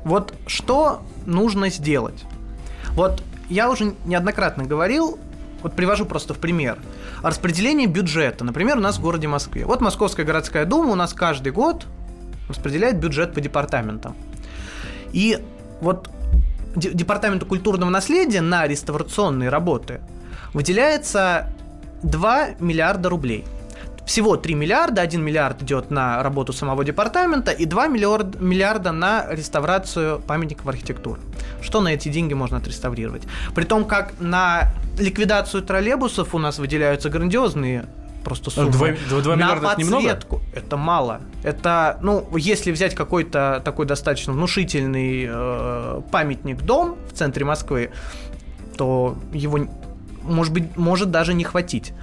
Вот 0.04 0.34
что 0.48 1.02
нужно 1.26 1.70
сделать? 1.70 2.26
Вот 2.92 3.24
я 3.50 3.70
уже 3.70 3.94
неоднократно 4.06 4.64
говорил, 4.64 5.20
вот 5.62 5.74
привожу 5.74 6.06
просто 6.06 6.34
в 6.34 6.38
пример. 6.38 6.78
Распределение 7.24 7.88
бюджета, 7.88 8.44
например, 8.44 8.78
у 8.78 8.82
нас 8.82 8.98
в 8.98 9.02
городе 9.02 9.28
Москве. 9.28 9.66
Вот 9.66 9.82
Московская 9.82 10.24
городская 10.24 10.66
дума 10.66 10.92
у 10.92 10.96
нас 10.96 11.14
каждый 11.14 11.52
год 11.52 11.88
распределяет 12.48 13.00
бюджет 13.00 13.34
по 13.34 13.42
департаментам. 13.42 14.16
И 15.12 15.40
вот 15.82 16.10
департаменту 16.76 17.46
культурного 17.46 17.90
наследия 17.90 18.42
на 18.42 18.68
реставрационные 18.68 19.50
работы 19.50 20.02
выделяется 20.54 21.50
2 22.04 22.56
миллиарда 22.60 23.10
рублей. 23.10 23.46
Всего 24.06 24.38
3 24.38 24.54
миллиарда, 24.54 25.02
1 25.02 25.24
миллиард 25.24 25.64
идет 25.64 25.90
на 25.90 26.22
работу 26.22 26.54
самого 26.54 26.84
департамента 26.84 27.52
и 27.52 27.66
2 27.66 27.88
миллиард- 27.88 28.40
миллиарда 28.40 28.92
на 28.92 29.26
реставрацию 29.32 30.20
памятников 30.20 30.68
архитектуры. 30.68 31.20
Что 31.62 31.82
на 31.82 31.90
эти 31.90 32.10
деньги 32.10 32.36
можно 32.36 32.58
отреставрировать? 32.58 33.24
При 33.56 33.64
том, 33.64 33.84
как 33.86 34.14
на 34.20 34.72
ликвидацию 35.00 35.64
троллейбусов 35.64 36.36
у 36.36 36.38
нас 36.38 36.60
выделяются 36.60 37.10
грандиозные 37.10 37.86
просто 38.26 38.50
суммы. 38.50 38.72
Два- 38.72 38.88
два- 39.10 39.22
два 39.22 39.36
на 39.36 39.40
миллиарда 39.40 39.68
это 39.68 39.76
подсветку 39.92 40.42
это 40.54 40.76
мало. 40.78 41.22
Это, 41.44 41.98
ну, 42.02 42.28
если 42.36 42.72
взять 42.72 42.96
какой-то 42.96 43.62
такой 43.64 43.86
достаточно 43.86 44.34
внушительный 44.34 45.28
э, 45.30 46.02
памятник 46.12 46.62
дом 46.62 46.98
в 47.10 47.14
центре 47.14 47.46
Москвы, 47.46 47.92
то 48.78 49.16
его 49.32 49.60
может 50.24 50.54
быть, 50.54 50.76
может 50.76 51.12
даже 51.12 51.34
не 51.34 51.44
хватить. 51.44 51.94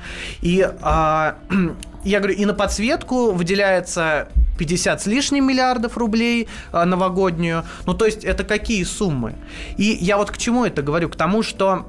И 0.40 0.66
а, 0.80 1.36
я 2.04 2.20
говорю, 2.20 2.34
и 2.36 2.44
на 2.46 2.54
подсветку 2.54 3.32
выделяется 3.32 4.28
50 4.58 5.02
с 5.02 5.06
лишним 5.06 5.46
миллиардов 5.46 5.96
рублей 5.98 6.48
а, 6.70 6.84
новогоднюю. 6.84 7.64
Ну, 7.86 7.94
то 7.94 8.06
есть, 8.06 8.24
это 8.24 8.44
какие 8.44 8.84
суммы? 8.84 9.34
И 9.76 9.84
я 10.00 10.16
вот 10.16 10.30
к 10.30 10.38
чему 10.38 10.64
это 10.64 10.82
говорю? 10.82 11.08
К 11.08 11.16
тому, 11.16 11.42
что 11.42 11.86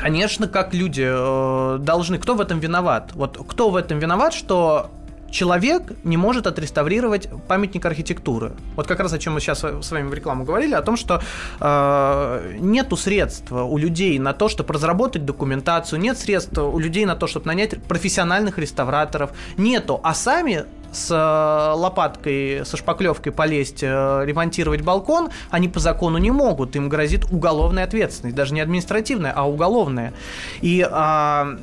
Конечно, 0.00 0.48
как 0.48 0.72
люди 0.72 1.04
э, 1.06 1.78
должны. 1.78 2.18
Кто 2.18 2.34
в 2.34 2.40
этом 2.40 2.58
виноват? 2.58 3.10
Вот 3.14 3.38
кто 3.46 3.68
в 3.68 3.76
этом 3.76 3.98
виноват, 3.98 4.32
что 4.32 4.90
человек 5.30 5.92
не 6.04 6.16
может 6.16 6.46
отреставрировать 6.46 7.28
памятник 7.46 7.84
архитектуры? 7.84 8.52
Вот 8.76 8.86
как 8.86 9.00
раз 9.00 9.12
о 9.12 9.18
чем 9.18 9.34
мы 9.34 9.40
сейчас 9.40 9.62
с 9.62 9.90
вами 9.92 10.08
в 10.08 10.14
рекламу 10.14 10.44
говорили, 10.44 10.72
о 10.72 10.80
том, 10.80 10.96
что 10.96 11.20
э, 11.60 12.56
нету 12.60 12.96
средств 12.96 13.52
у 13.52 13.76
людей 13.76 14.18
на 14.18 14.32
то, 14.32 14.48
чтобы 14.48 14.72
разработать 14.72 15.26
документацию, 15.26 16.00
нет 16.00 16.18
средств 16.18 16.56
у 16.56 16.78
людей 16.78 17.04
на 17.04 17.14
то, 17.14 17.26
чтобы 17.26 17.46
нанять 17.46 17.82
профессиональных 17.82 18.56
реставраторов, 18.56 19.32
нету, 19.58 20.00
а 20.02 20.14
сами 20.14 20.64
с 20.92 21.10
э, 21.10 21.74
лопаткой, 21.78 22.64
со 22.64 22.76
шпаклевкой 22.76 23.32
полезть, 23.32 23.82
э, 23.82 24.22
ремонтировать 24.24 24.82
балкон, 24.82 25.30
они 25.50 25.68
по 25.68 25.80
закону 25.80 26.18
не 26.18 26.30
могут. 26.30 26.76
Им 26.76 26.88
грозит 26.88 27.26
уголовная 27.30 27.84
ответственность. 27.84 28.36
Даже 28.36 28.54
не 28.54 28.60
административная, 28.60 29.32
а 29.32 29.48
уголовная. 29.48 30.12
И 30.60 30.86
а, 30.90 31.58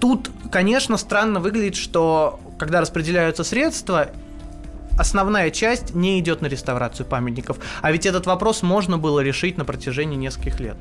тут, 0.00 0.30
конечно, 0.50 0.96
странно 0.96 1.40
выглядит, 1.40 1.76
что 1.76 2.40
когда 2.58 2.80
распределяются 2.80 3.44
средства, 3.44 4.08
основная 4.98 5.50
часть 5.50 5.94
не 5.94 6.18
идет 6.20 6.40
на 6.40 6.46
реставрацию 6.46 7.06
памятников. 7.06 7.58
А 7.82 7.92
ведь 7.92 8.06
этот 8.06 8.26
вопрос 8.26 8.62
можно 8.62 8.98
было 8.98 9.20
решить 9.20 9.58
на 9.58 9.64
протяжении 9.64 10.16
нескольких 10.16 10.60
лет. 10.60 10.76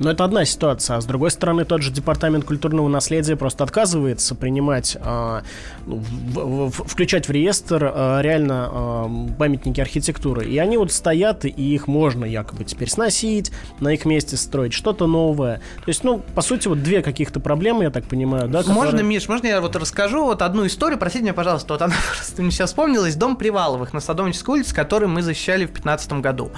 Но 0.00 0.10
это 0.10 0.24
одна 0.24 0.46
ситуация. 0.46 0.96
А 0.96 1.00
с 1.00 1.04
другой 1.04 1.30
стороны, 1.30 1.66
тот 1.66 1.82
же 1.82 1.92
департамент 1.92 2.46
культурного 2.46 2.88
наследия 2.88 3.36
просто 3.36 3.64
отказывается 3.64 4.34
принимать, 4.34 4.96
э, 4.98 5.40
в, 5.84 6.70
в, 6.70 6.70
включать 6.70 7.28
в 7.28 7.30
реестр 7.30 7.92
э, 7.94 8.22
реально 8.22 8.70
э, 8.72 9.38
памятники 9.38 9.78
архитектуры. 9.78 10.46
И 10.46 10.56
они 10.56 10.78
вот 10.78 10.90
стоят, 10.90 11.44
и 11.44 11.50
их 11.50 11.86
можно 11.86 12.24
якобы 12.24 12.64
теперь 12.64 12.88
сносить, 12.88 13.52
на 13.78 13.92
их 13.92 14.06
месте 14.06 14.38
строить 14.38 14.72
что-то 14.72 15.06
новое. 15.06 15.58
То 15.76 15.88
есть, 15.88 16.02
ну, 16.02 16.22
по 16.34 16.40
сути, 16.40 16.66
вот 16.68 16.82
две 16.82 17.02
каких-то 17.02 17.38
проблемы, 17.38 17.84
я 17.84 17.90
так 17.90 18.04
понимаю, 18.04 18.48
да? 18.48 18.62
Можно, 18.66 18.92
которые... 18.92 19.04
Миш, 19.04 19.28
можно 19.28 19.48
я 19.48 19.60
вот 19.60 19.76
расскажу 19.76 20.24
вот 20.24 20.40
одну 20.40 20.66
историю? 20.66 20.98
Простите 20.98 21.24
меня, 21.24 21.34
пожалуйста, 21.34 21.74
вот 21.74 21.82
она 21.82 21.94
просто 22.16 22.40
мне 22.40 22.50
сейчас 22.50 22.70
вспомнилась. 22.70 23.16
Дом 23.16 23.36
Приваловых 23.36 23.92
на 23.92 24.00
Садовнической 24.00 24.54
улице, 24.54 24.74
который 24.74 25.08
мы 25.08 25.20
защищали 25.20 25.64
в 25.64 25.72
2015 25.72 26.12
году. 26.14 26.50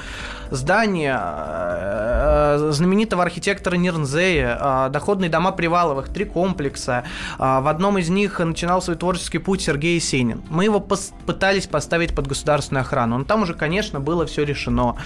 Здание 0.53 1.19
э, 1.19 2.69
знаменитого 2.71 3.25
архитектора 3.25 3.32
Нирнзея, 3.41 4.59
а, 4.61 4.89
доходные 4.89 5.31
дома 5.31 5.53
Приваловых, 5.53 6.09
три 6.09 6.25
комплекса. 6.25 7.05
А, 7.39 7.61
в 7.61 7.69
одном 7.69 7.99
из 7.99 8.09
них 8.09 8.39
начинал 8.39 8.83
свой 8.83 8.97
творческий 8.97 9.39
путь 9.39 9.63
Сергей 9.63 9.97
Есенин. 9.97 10.43
Мы 10.51 10.65
его 10.65 10.81
пытались 10.81 11.67
поставить 11.67 12.15
под 12.15 12.27
государственную 12.27 12.83
охрану. 12.83 13.19
Но 13.19 13.25
там 13.25 13.43
уже, 13.43 13.55
конечно, 13.55 14.01
было 14.01 14.27
все 14.27 14.45
решено. 14.45 14.97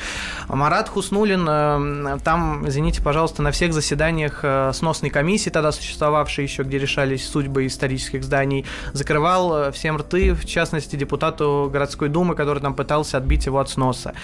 Марат 0.49 0.89
Хуснулин, 0.89 1.47
э, 1.49 2.19
там, 2.25 2.69
извините, 2.69 3.03
пожалуйста, 3.03 3.43
на 3.43 3.51
всех 3.51 3.73
заседаниях 3.73 4.41
э, 4.43 4.73
сносной 4.75 5.11
комиссии, 5.11 5.51
тогда 5.51 5.73
существовавшей 5.73 6.45
еще, 6.45 6.63
где 6.63 6.79
решались 6.79 7.29
судьбы 7.29 7.67
исторических 7.67 8.25
зданий, 8.25 8.65
закрывал 8.93 9.57
э, 9.57 9.73
всем 9.73 9.97
рты, 9.97 10.35
в 10.35 10.45
частности, 10.45 10.97
депутату 10.97 11.71
городской 11.73 12.09
думы, 12.09 12.35
который 12.35 12.61
там 12.61 12.75
пытался 12.75 13.19
отбить 13.19 13.47
его 13.47 13.59
от 13.59 13.69
сноса. 13.69 14.15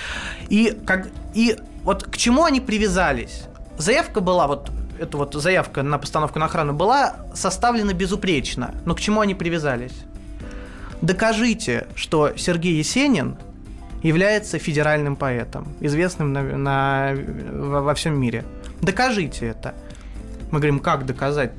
И, 0.49 0.77
как, 0.87 1.09
и 1.35 1.57
вот 1.85 2.05
к 2.05 2.17
чему 2.17 2.45
они 2.45 2.61
привязались? 2.61 3.45
Заявка 3.79 4.21
была, 4.21 4.47
вот 4.47 4.71
эта 4.99 5.17
вот 5.17 5.35
заявка 5.35 5.83
на 5.83 5.99
постановку 5.99 6.39
на 6.39 6.47
охрану 6.47 6.73
была 6.73 7.17
составлена 7.35 7.93
безупречно. 7.93 8.75
Но 8.85 8.95
к 8.95 9.01
чему 9.01 9.21
они 9.21 9.35
привязались? 9.35 10.05
Докажите, 11.01 11.87
что 11.97 12.33
Сергей 12.37 12.75
Есенин 12.75 13.37
является 14.03 14.59
федеральным 14.59 15.17
поэтом, 15.17 15.75
известным 15.81 16.33
на, 16.33 16.43
на, 16.43 17.13
во 17.15 17.95
всем 17.95 18.19
мире. 18.19 18.45
Докажите 18.81 19.47
это. 19.47 19.75
Мы 20.51 20.59
говорим, 20.59 20.81
как 20.81 21.07
доказать? 21.07 21.57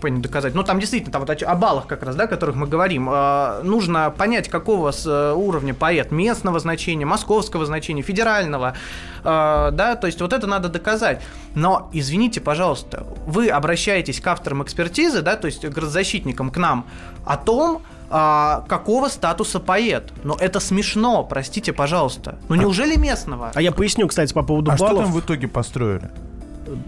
Понять, 0.00 0.22
доказать. 0.22 0.54
Но 0.54 0.60
ну, 0.60 0.66
там 0.66 0.80
действительно, 0.80 1.12
там 1.12 1.24
вот 1.24 1.30
о, 1.30 1.46
о 1.46 1.54
баллах 1.54 1.86
как 1.86 2.02
раз, 2.02 2.16
да, 2.16 2.24
о 2.24 2.26
которых 2.26 2.56
мы 2.56 2.66
говорим. 2.66 3.08
Э, 3.10 3.62
нужно 3.62 4.10
понять, 4.10 4.48
какого 4.48 4.90
с, 4.90 5.06
э, 5.06 5.32
уровня 5.32 5.74
поэт 5.74 6.10
местного 6.10 6.58
значения, 6.58 7.06
московского 7.06 7.66
значения, 7.66 8.02
федерального, 8.02 8.74
э, 9.20 9.70
да, 9.72 9.96
то 9.96 10.06
есть 10.06 10.20
вот 10.20 10.32
это 10.32 10.46
надо 10.46 10.68
доказать. 10.68 11.22
Но, 11.54 11.90
извините, 11.92 12.40
пожалуйста, 12.40 13.06
вы 13.26 13.48
обращаетесь 13.48 14.20
к 14.20 14.26
авторам 14.26 14.62
экспертизы, 14.62 15.22
да, 15.22 15.36
то 15.36 15.46
есть 15.46 15.66
к 15.66 15.80
защитникам, 15.82 16.50
к 16.50 16.56
нам, 16.56 16.86
о 17.24 17.36
том, 17.36 17.82
а, 18.10 18.64
какого 18.68 19.08
статуса 19.08 19.60
поэт. 19.60 20.12
Но 20.24 20.36
это 20.38 20.60
смешно, 20.60 21.24
простите, 21.24 21.72
пожалуйста. 21.72 22.38
Ну 22.48 22.54
неужели 22.54 22.96
местного? 22.96 23.52
А 23.54 23.60
я 23.60 23.72
поясню, 23.72 24.08
кстати, 24.08 24.32
по 24.32 24.42
поводу 24.42 24.70
а 24.70 24.76
баллов. 24.76 24.92
что 24.92 25.02
там 25.04 25.12
в 25.12 25.20
итоге 25.20 25.48
построили? 25.48 26.10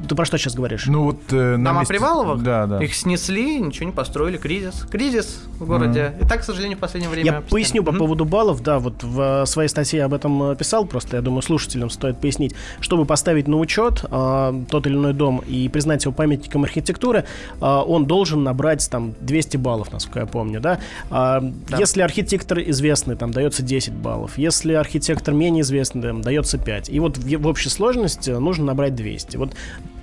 Ты 0.09 0.15
про 0.15 0.25
что 0.25 0.39
сейчас 0.39 0.55
говоришь? 0.55 0.87
Ну 0.87 1.05
вот 1.05 1.21
э, 1.31 1.57
на 1.57 1.71
Дома 1.71 1.81
месте... 1.81 1.95
Приваловых? 1.95 2.43
Да, 2.43 2.67
да. 2.67 2.83
Их 2.83 2.95
снесли, 2.95 3.61
ничего 3.61 3.87
не 3.87 3.93
построили. 3.93 4.37
Кризис. 4.37 4.87
Кризис 4.91 5.43
в 5.59 5.67
городе. 5.67 6.15
Mm. 6.19 6.25
И 6.25 6.29
так, 6.29 6.41
к 6.41 6.45
сожалению, 6.45 6.77
в 6.79 6.81
последнее 6.81 7.11
время... 7.11 7.27
Я 7.27 7.33
постоянно. 7.33 7.51
поясню 7.51 7.85
по 7.85 7.91
mm. 7.91 7.99
поводу 7.99 8.25
баллов. 8.25 8.63
Да, 8.63 8.79
вот 8.79 9.03
в 9.03 9.45
своей 9.47 9.69
статье 9.69 10.05
об 10.05 10.15
этом 10.15 10.53
э, 10.53 10.57
писал. 10.57 10.85
Просто, 10.87 11.17
я 11.17 11.23
думаю, 11.23 11.43
слушателям 11.43 11.91
стоит 11.91 12.19
пояснить. 12.19 12.55
Чтобы 12.81 13.05
поставить 13.05 13.49
на 13.49 13.59
учет 13.59 14.05
э, 14.11 14.65
тот 14.71 14.87
или 14.87 14.95
иной 14.95 15.13
дом 15.13 15.43
и 15.47 15.69
признать 15.69 16.05
его 16.05 16.15
памятником 16.15 16.65
архитектуры, 16.65 17.25
э, 17.61 17.65
он 17.65 18.07
должен 18.07 18.43
набрать 18.43 18.89
там 18.91 19.15
200 19.21 19.57
баллов, 19.57 19.93
насколько 19.93 20.21
я 20.21 20.27
помню, 20.27 20.61
да? 20.61 20.81
Э, 21.11 21.41
да. 21.41 21.79
Если 21.79 22.03
архитектор 22.03 22.61
известный, 22.61 23.17
там 23.17 23.31
дается 23.31 23.63
10 23.63 23.93
баллов. 23.93 24.39
Если 24.39 24.73
архитектор 24.73 25.35
менее 25.35 25.63
известный, 25.63 26.03
там, 26.03 26.23
дается 26.23 26.59
5. 26.59 26.89
И 26.91 27.01
вот 27.01 27.19
в, 27.19 27.37
в 27.39 27.47
общей 27.47 27.69
сложности 27.69 28.31
нужно 28.31 28.65
набрать 28.67 28.95
200. 28.95 29.37
Вот 29.37 29.53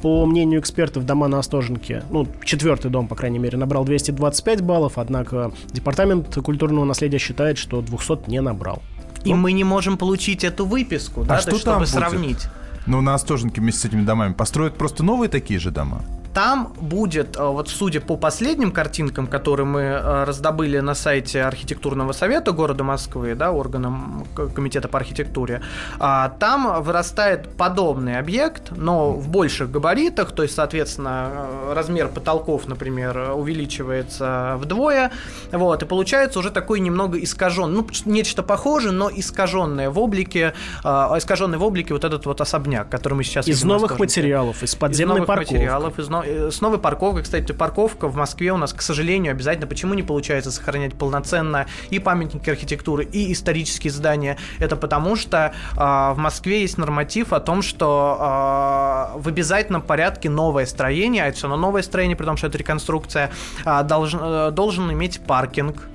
по 0.02 0.26
мнению 0.26 0.60
экспертов, 0.60 1.06
дома 1.06 1.28
на 1.28 1.40
Остоженке, 1.40 2.04
ну, 2.12 2.28
четвертый 2.44 2.92
дом, 2.92 3.08
по 3.08 3.16
крайней 3.16 3.40
мере, 3.40 3.58
набрал 3.58 3.84
225 3.84 4.62
баллов, 4.62 4.94
однако 4.98 5.52
Департамент 5.72 6.36
культурного 6.36 6.86
наследия 6.86 7.18
считает, 7.18 7.58
что 7.58 7.82
200 7.82 8.30
не 8.30 8.42
набрал. 8.42 8.82
И 9.24 9.32
ну, 9.32 9.38
мы 9.38 9.52
не 9.52 9.64
можем 9.64 9.98
получить 9.98 10.44
эту 10.44 10.66
выписку, 10.66 11.22
а 11.22 11.26
да, 11.26 11.40
что 11.40 11.52
есть, 11.52 11.62
чтобы 11.62 11.80
будет? 11.80 11.90
сравнить. 11.90 12.48
Ну, 12.86 13.02
на 13.02 13.16
Остоженке 13.16 13.60
вместе 13.60 13.82
с 13.82 13.86
этими 13.86 14.04
домами 14.04 14.34
построят 14.34 14.76
просто 14.76 15.04
новые 15.04 15.30
такие 15.30 15.60
же 15.60 15.72
дома? 15.72 16.04
Там 16.38 16.72
будет, 16.80 17.36
э, 17.36 17.44
вот 17.44 17.68
судя 17.68 18.00
по 18.00 18.16
последним 18.16 18.72
картинкам, 18.72 19.26
которые 19.26 19.66
мы 19.66 19.82
э, 19.82 20.24
раздобыли 20.24 20.78
на 20.78 20.94
сайте 20.94 21.42
архитектурного 21.42 22.12
совета 22.12 22.52
города 22.52 22.84
Москвы, 22.84 23.34
да, 23.34 23.52
органам 23.52 24.28
комитета 24.54 24.88
по 24.88 25.00
архитектуре, 25.00 25.64
а, 25.98 26.30
там 26.30 26.84
вырастает 26.84 27.50
подобный 27.58 28.20
объект, 28.20 28.70
но 28.70 29.14
в 29.14 29.30
больших 29.30 29.72
габаритах, 29.72 30.32
то 30.32 30.44
есть, 30.44 30.54
соответственно, 30.54 31.32
э, 31.34 31.74
размер 31.74 32.08
потолков, 32.10 32.68
например, 32.68 33.32
увеличивается 33.36 34.58
вдвое, 34.60 35.10
вот, 35.52 35.82
и 35.82 35.86
получается 35.88 36.38
уже 36.38 36.52
такой 36.52 36.82
немного 36.82 37.18
искажен, 37.18 37.74
ну, 37.74 37.88
нечто 38.06 38.44
похожее, 38.44 38.92
но 38.92 39.10
искаженное 39.10 39.90
в 39.90 39.98
облике, 39.98 40.54
искаженный 40.84 41.58
в 41.58 41.64
облике 41.64 41.96
вот 41.96 42.04
этот 42.04 42.28
вот 42.28 42.42
особняк, 42.42 42.90
который 42.90 43.16
мы 43.16 43.24
сейчас 43.24 43.48
из 43.48 43.64
новых 43.64 43.98
материалов, 43.98 44.62
из 44.62 44.76
подземной 44.76 45.16
из 45.16 45.28
новых 45.28 45.36
материалов, 45.40 45.98
из, 45.98 46.08
с 46.52 46.62
новой 46.62 46.80
парковкой, 46.80 47.24
кстати, 47.24 47.52
парковка 47.52 48.08
в 48.08 48.16
Москве 48.16 48.52
у 48.52 48.58
нас, 48.58 48.74
к 48.74 48.82
сожалению, 48.82 49.32
обязательно. 49.32 49.68
Почему 49.68 49.94
не 49.94 50.04
получается 50.04 50.52
сохранять 50.52 50.94
полноценно 50.96 51.68
и 51.90 52.00
памятники 52.00 52.50
архитектуры, 52.50 53.04
и 53.04 53.32
исторические 53.34 53.92
здания? 53.92 54.38
Это 54.60 54.76
потому, 54.76 55.16
что 55.16 55.54
э, 55.74 55.80
в 55.80 56.16
Москве 56.18 56.62
есть 56.62 56.78
норматив 56.78 57.34
о 57.34 57.40
том, 57.40 57.62
что 57.62 59.14
э, 59.16 59.20
в 59.20 59.28
обязательном 59.28 59.82
порядке 59.82 60.30
новое 60.30 60.66
строение, 60.66 61.24
а 61.24 61.28
это 61.28 61.38
все 61.38 61.48
равно 61.48 61.68
новое 61.68 61.82
строение, 61.82 62.16
при 62.16 62.26
том, 62.26 62.38
что 62.38 62.48
это 62.48 62.58
реконструкция, 62.58 63.32
э, 63.66 63.84
должен, 63.84 64.20
э, 64.22 64.52
должен 64.52 64.92
иметь 64.92 65.20
паркинг 65.22 65.88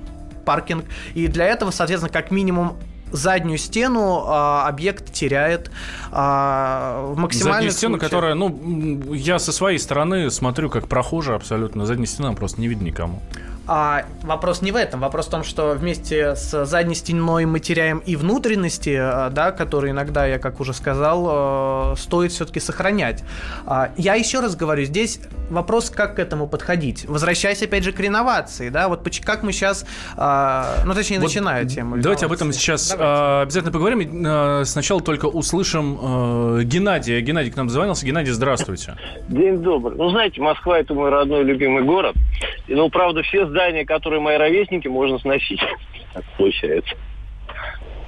паркинг. 0.43 0.85
И 1.13 1.27
для 1.27 1.45
этого, 1.45 1.71
соответственно, 1.71 2.11
как 2.11 2.29
минимум 2.29 2.77
заднюю 3.13 3.57
стену 3.57 4.23
а, 4.27 4.67
объект 4.67 5.13
теряет 5.13 5.71
а, 6.11 7.11
в 7.13 7.17
максимальных 7.17 7.55
Заднюю 7.55 7.71
стену, 7.71 7.93
случаях. 7.93 8.09
которая, 8.11 8.35
ну, 8.35 9.13
я 9.13 9.39
со 9.39 9.51
своей 9.51 9.79
стороны 9.79 10.29
смотрю 10.29 10.69
как 10.69 10.87
прохожий 10.87 11.35
абсолютно. 11.35 11.85
Задняя 11.85 12.07
стена 12.07 12.33
просто 12.33 12.59
не 12.59 12.67
видно 12.67 12.85
никому. 12.85 13.21
А 13.65 14.03
вопрос 14.23 14.61
не 14.61 14.71
в 14.71 14.75
этом. 14.75 14.99
Вопрос 14.99 15.27
в 15.27 15.29
том, 15.29 15.43
что 15.43 15.73
вместе 15.73 16.35
с 16.35 16.65
задней 16.65 16.95
стеной 16.95 17.45
мы 17.45 17.61
теряем 17.61 17.99
и 17.99 18.17
внутренности, 18.17 18.97
а, 18.99 19.29
да, 19.29 19.51
которые 19.51 19.91
иногда, 19.91 20.25
я 20.25 20.37
как 20.37 20.59
уже 20.59 20.73
сказал, 20.73 21.27
а, 21.29 21.93
стоит 21.97 22.33
все-таки 22.33 22.59
сохранять. 22.59 23.23
А, 23.65 23.91
я 23.95 24.15
еще 24.15 24.41
раз 24.41 24.57
говорю, 24.57 24.83
здесь 24.83 25.21
вопрос, 25.49 25.89
как 25.89 26.15
к 26.15 26.19
этому 26.19 26.47
подходить. 26.47 27.05
Возвращаясь 27.07 27.63
опять 27.63 27.85
же 27.85 27.93
к 27.93 27.99
реновации, 28.01 28.67
да, 28.67 28.89
вот 28.89 29.07
как 29.23 29.43
мы 29.43 29.51
сейчас, 29.51 29.85
ну 30.17 30.93
точнее, 30.93 31.19
вот 31.19 31.27
начинаю 31.27 31.67
тему. 31.67 31.97
Давайте 31.97 32.25
об 32.25 32.31
этом 32.31 32.51
сейчас 32.51 32.89
давайте. 32.89 33.43
обязательно 33.43 33.71
поговорим. 33.71 34.65
Сначала 34.65 35.01
только 35.01 35.27
услышим 35.27 36.59
Геннадия. 36.63 37.21
Геннадий 37.21 37.51
к 37.51 37.55
нам 37.55 37.69
звонился. 37.69 38.05
Геннадий, 38.05 38.31
здравствуйте. 38.31 38.95
День 39.27 39.57
добрый. 39.57 39.97
Ну, 39.97 40.09
знаете, 40.09 40.41
Москва 40.41 40.79
это 40.79 40.93
мой 40.93 41.09
родной 41.09 41.43
любимый 41.43 41.83
город. 41.83 42.15
Ну, 42.67 42.89
правда, 42.89 43.21
все 43.21 43.45
здания, 43.53 43.85
которые 43.85 44.19
мои 44.19 44.37
ровесники, 44.37 44.87
можно 44.87 45.19
сносить. 45.19 45.61
Так 46.13 46.25
получается. 46.37 46.95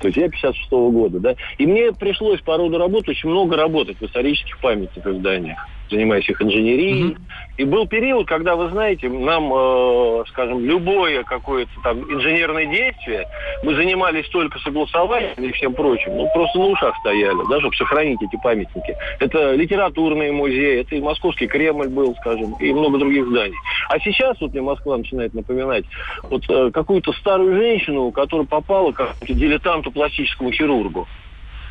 То 0.02 0.08
есть 0.08 0.18
я 0.18 0.30
56 0.30 0.72
-го 0.72 0.92
года, 0.92 1.20
да. 1.20 1.36
И 1.58 1.66
мне 1.66 1.94
пришлось 1.94 2.42
по 2.42 2.58
роду 2.58 2.78
работы 2.78 3.12
очень 3.12 3.30
много 3.30 3.56
работать 3.56 3.98
в 3.98 4.06
исторических 4.06 4.60
памятниках 4.60 5.16
зданиях 5.16 5.58
занимаюсь 5.90 6.28
их 6.30 6.42
инженерией. 6.42 7.12
Mm-hmm. 7.12 7.18
И 7.58 7.64
был 7.64 7.88
период, 7.88 8.28
когда, 8.28 8.56
вы 8.56 8.70
знаете, 8.70 9.08
нам, 9.08 9.52
э, 9.54 10.24
скажем, 10.28 10.66
любое 10.66 11.24
какое-то 11.24 11.72
там 11.84 12.02
инженерное 12.12 12.66
действие, 12.66 13.28
мы 13.64 13.76
занимались 13.76 14.28
только 14.30 14.60
согласованием 14.60 15.34
и 15.38 15.52
всем 15.54 15.74
прочим, 15.74 16.18
ну, 16.18 16.30
просто 16.34 16.60
на 16.60 16.66
ушах 16.66 16.96
стояли, 17.00 17.40
да, 17.50 17.60
чтобы 17.60 17.76
сохранить 17.76 18.22
эти 18.22 18.36
памятники. 18.42 18.96
Это 19.20 19.54
литературные 19.54 20.32
музеи, 20.32 20.82
это 20.82 20.96
и 20.96 21.02
Московский 21.02 21.48
Кремль 21.48 21.88
был, 21.88 22.16
скажем, 22.16 22.56
и 22.60 22.74
много 22.74 22.98
других 22.98 23.26
зданий. 23.28 23.58
А 23.90 24.00
сейчас 24.00 24.40
вот 24.42 24.52
мне 24.52 24.62
Москва 24.62 24.98
начинает 24.98 25.34
напоминать 25.34 25.86
вот 26.24 26.44
э, 26.50 26.72
какую-то 26.72 27.14
старую 27.14 27.56
женщину, 27.56 28.12
которая 28.12 28.46
попала 28.46 28.92
как 28.92 29.16
дилетанту 29.22 29.92
пластическому 29.92 30.52
хирургу. 30.52 31.08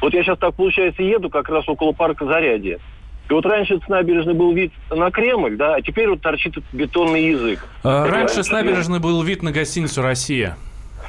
Вот 0.01 0.13
я 0.13 0.23
сейчас 0.23 0.39
так, 0.39 0.55
получается, 0.55 1.03
еду 1.03 1.31
как 1.31 1.49
раз 1.49 1.69
около 1.69 1.93
парка 1.93 2.27
Зарядье. 2.27 2.79
И 3.29 3.33
вот 3.33 3.47
раньше 3.47 3.81
с 3.85 3.89
набережной 3.89 4.35
был 4.35 4.53
вид 4.53 4.73
на 4.91 5.11
Кремль, 5.11 5.57
да, 5.57 5.77
а 5.77 5.83
теперь 5.83 6.09
вот 6.09 6.21
торчит 6.21 6.53
этот 6.53 6.65
бетонный 6.73 7.29
язык. 7.29 7.67
А, 7.83 8.07
раньше 8.07 8.43
с 8.43 8.51
набережной 8.51 9.01
был 9.01 9.23
вид 9.23 9.43
на 9.43 9.51
гостиницу 9.51 10.03
«Россия». 10.03 10.57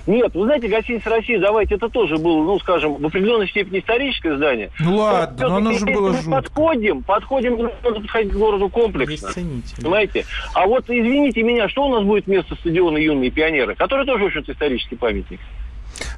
Нет, 0.07 0.35
вы 0.35 0.45
знаете, 0.45 0.67
гостиница 0.67 1.09
России, 1.09 1.37
давайте, 1.37 1.75
это 1.75 1.89
тоже 1.89 2.17
было, 2.17 2.43
ну, 2.43 2.59
скажем, 2.59 2.95
в 2.95 3.05
определенной 3.05 3.49
степени 3.49 3.79
историческое 3.79 4.37
здание. 4.37 4.69
Ну 4.79 4.97
ладно, 4.97 5.49
но 5.49 5.55
оно 5.55 5.71
же 5.73 5.85
было 5.85 6.09
мы 6.11 6.17
жутко. 6.17 6.29
подходим, 6.29 7.01
подходим, 7.01 7.71
надо 7.83 8.01
подходить 8.01 8.31
к 8.31 8.35
городу 8.35 8.69
комплексно. 8.69 9.11
Есть 9.11 9.33
ценители. 9.33 9.81
Понимаете? 9.81 10.25
А 10.53 10.67
вот, 10.67 10.85
извините 10.89 11.41
меня, 11.41 11.67
что 11.69 11.87
у 11.87 11.89
нас 11.89 12.03
будет 12.03 12.27
вместо 12.27 12.53
стадиона 12.55 12.97
«Юные 12.97 13.31
пионеры», 13.31 13.73
который 13.73 14.05
тоже, 14.05 14.25
в 14.25 14.27
общем-то, 14.27 14.51
исторический 14.51 14.95
памятник? 14.95 15.39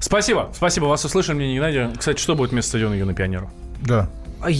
Спасибо, 0.02 0.50
спасибо, 0.54 0.86
вас 0.86 1.06
услышали, 1.06 1.38
мне 1.38 1.56
Геннадий. 1.56 1.88
Кстати, 1.98 2.20
что 2.20 2.36
будет 2.36 2.52
вместо 2.52 2.72
стадиона 2.72 2.96
Юный 2.96 3.16
Пионер? 3.16 3.46
Да. 3.82 4.10
Ай, 4.44 4.58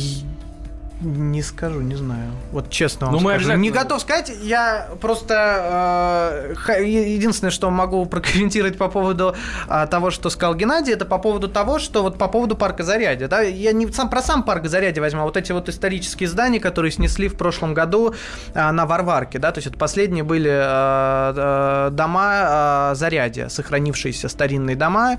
Не 1.00 1.44
скажу, 1.44 1.82
не 1.82 1.94
знаю. 1.96 2.32
Вот 2.52 2.72
честно 2.72 3.06
вам 3.08 3.16
Ну, 3.16 3.22
мы 3.22 3.32
скажу. 3.32 3.36
обязательно- 3.52 3.62
Не 3.62 3.70
готов 3.72 4.02
сказать. 4.02 4.32
Я 4.42 4.88
просто... 5.00 6.54
э, 6.70 6.84
единственное, 6.84 7.52
что 7.52 7.70
могу 7.70 8.04
прокомментировать 8.08 8.78
по 8.80 8.88
поводу 8.88 9.36
а, 9.68 9.86
того, 9.86 10.10
что 10.10 10.30
сказал 10.32 10.56
Геннадий, 10.56 10.94
это 10.94 11.06
по 11.06 11.20
поводу 11.20 11.50
того, 11.50 11.78
что 11.78 12.02
вот 12.02 12.18
по 12.18 12.28
поводу 12.28 12.56
парка 12.56 12.82
Зарядье. 12.84 13.28
Да, 13.28 13.42
я 13.42 13.74
не 13.74 13.92
сам, 13.92 14.10
про 14.10 14.22
сам 14.24 14.42
парк 14.44 14.66
Зарядье 14.68 15.02
возьму, 15.02 15.22
а 15.22 15.26
вот 15.26 15.38
эти 15.38 15.52
вот 15.52 15.70
исторические 15.70 16.30
здания, 16.30 16.60
которые 16.60 16.92
снесли 16.92 17.28
в 17.28 17.36
прошлом 17.38 17.76
году 17.76 18.16
а, 18.56 18.72
на 18.72 18.88
Варварке. 18.88 19.38
Да, 19.38 19.52
то 19.52 19.60
есть 19.60 19.68
это 19.68 19.78
последние 19.78 20.24
были 20.24 20.50
э, 20.52 21.34
э, 21.36 21.90
дома 21.92 22.90
э, 22.92 22.96
Зарядье, 22.96 23.50
сохранившиеся 23.50 24.30
старинные 24.30 24.76
дома. 24.76 25.18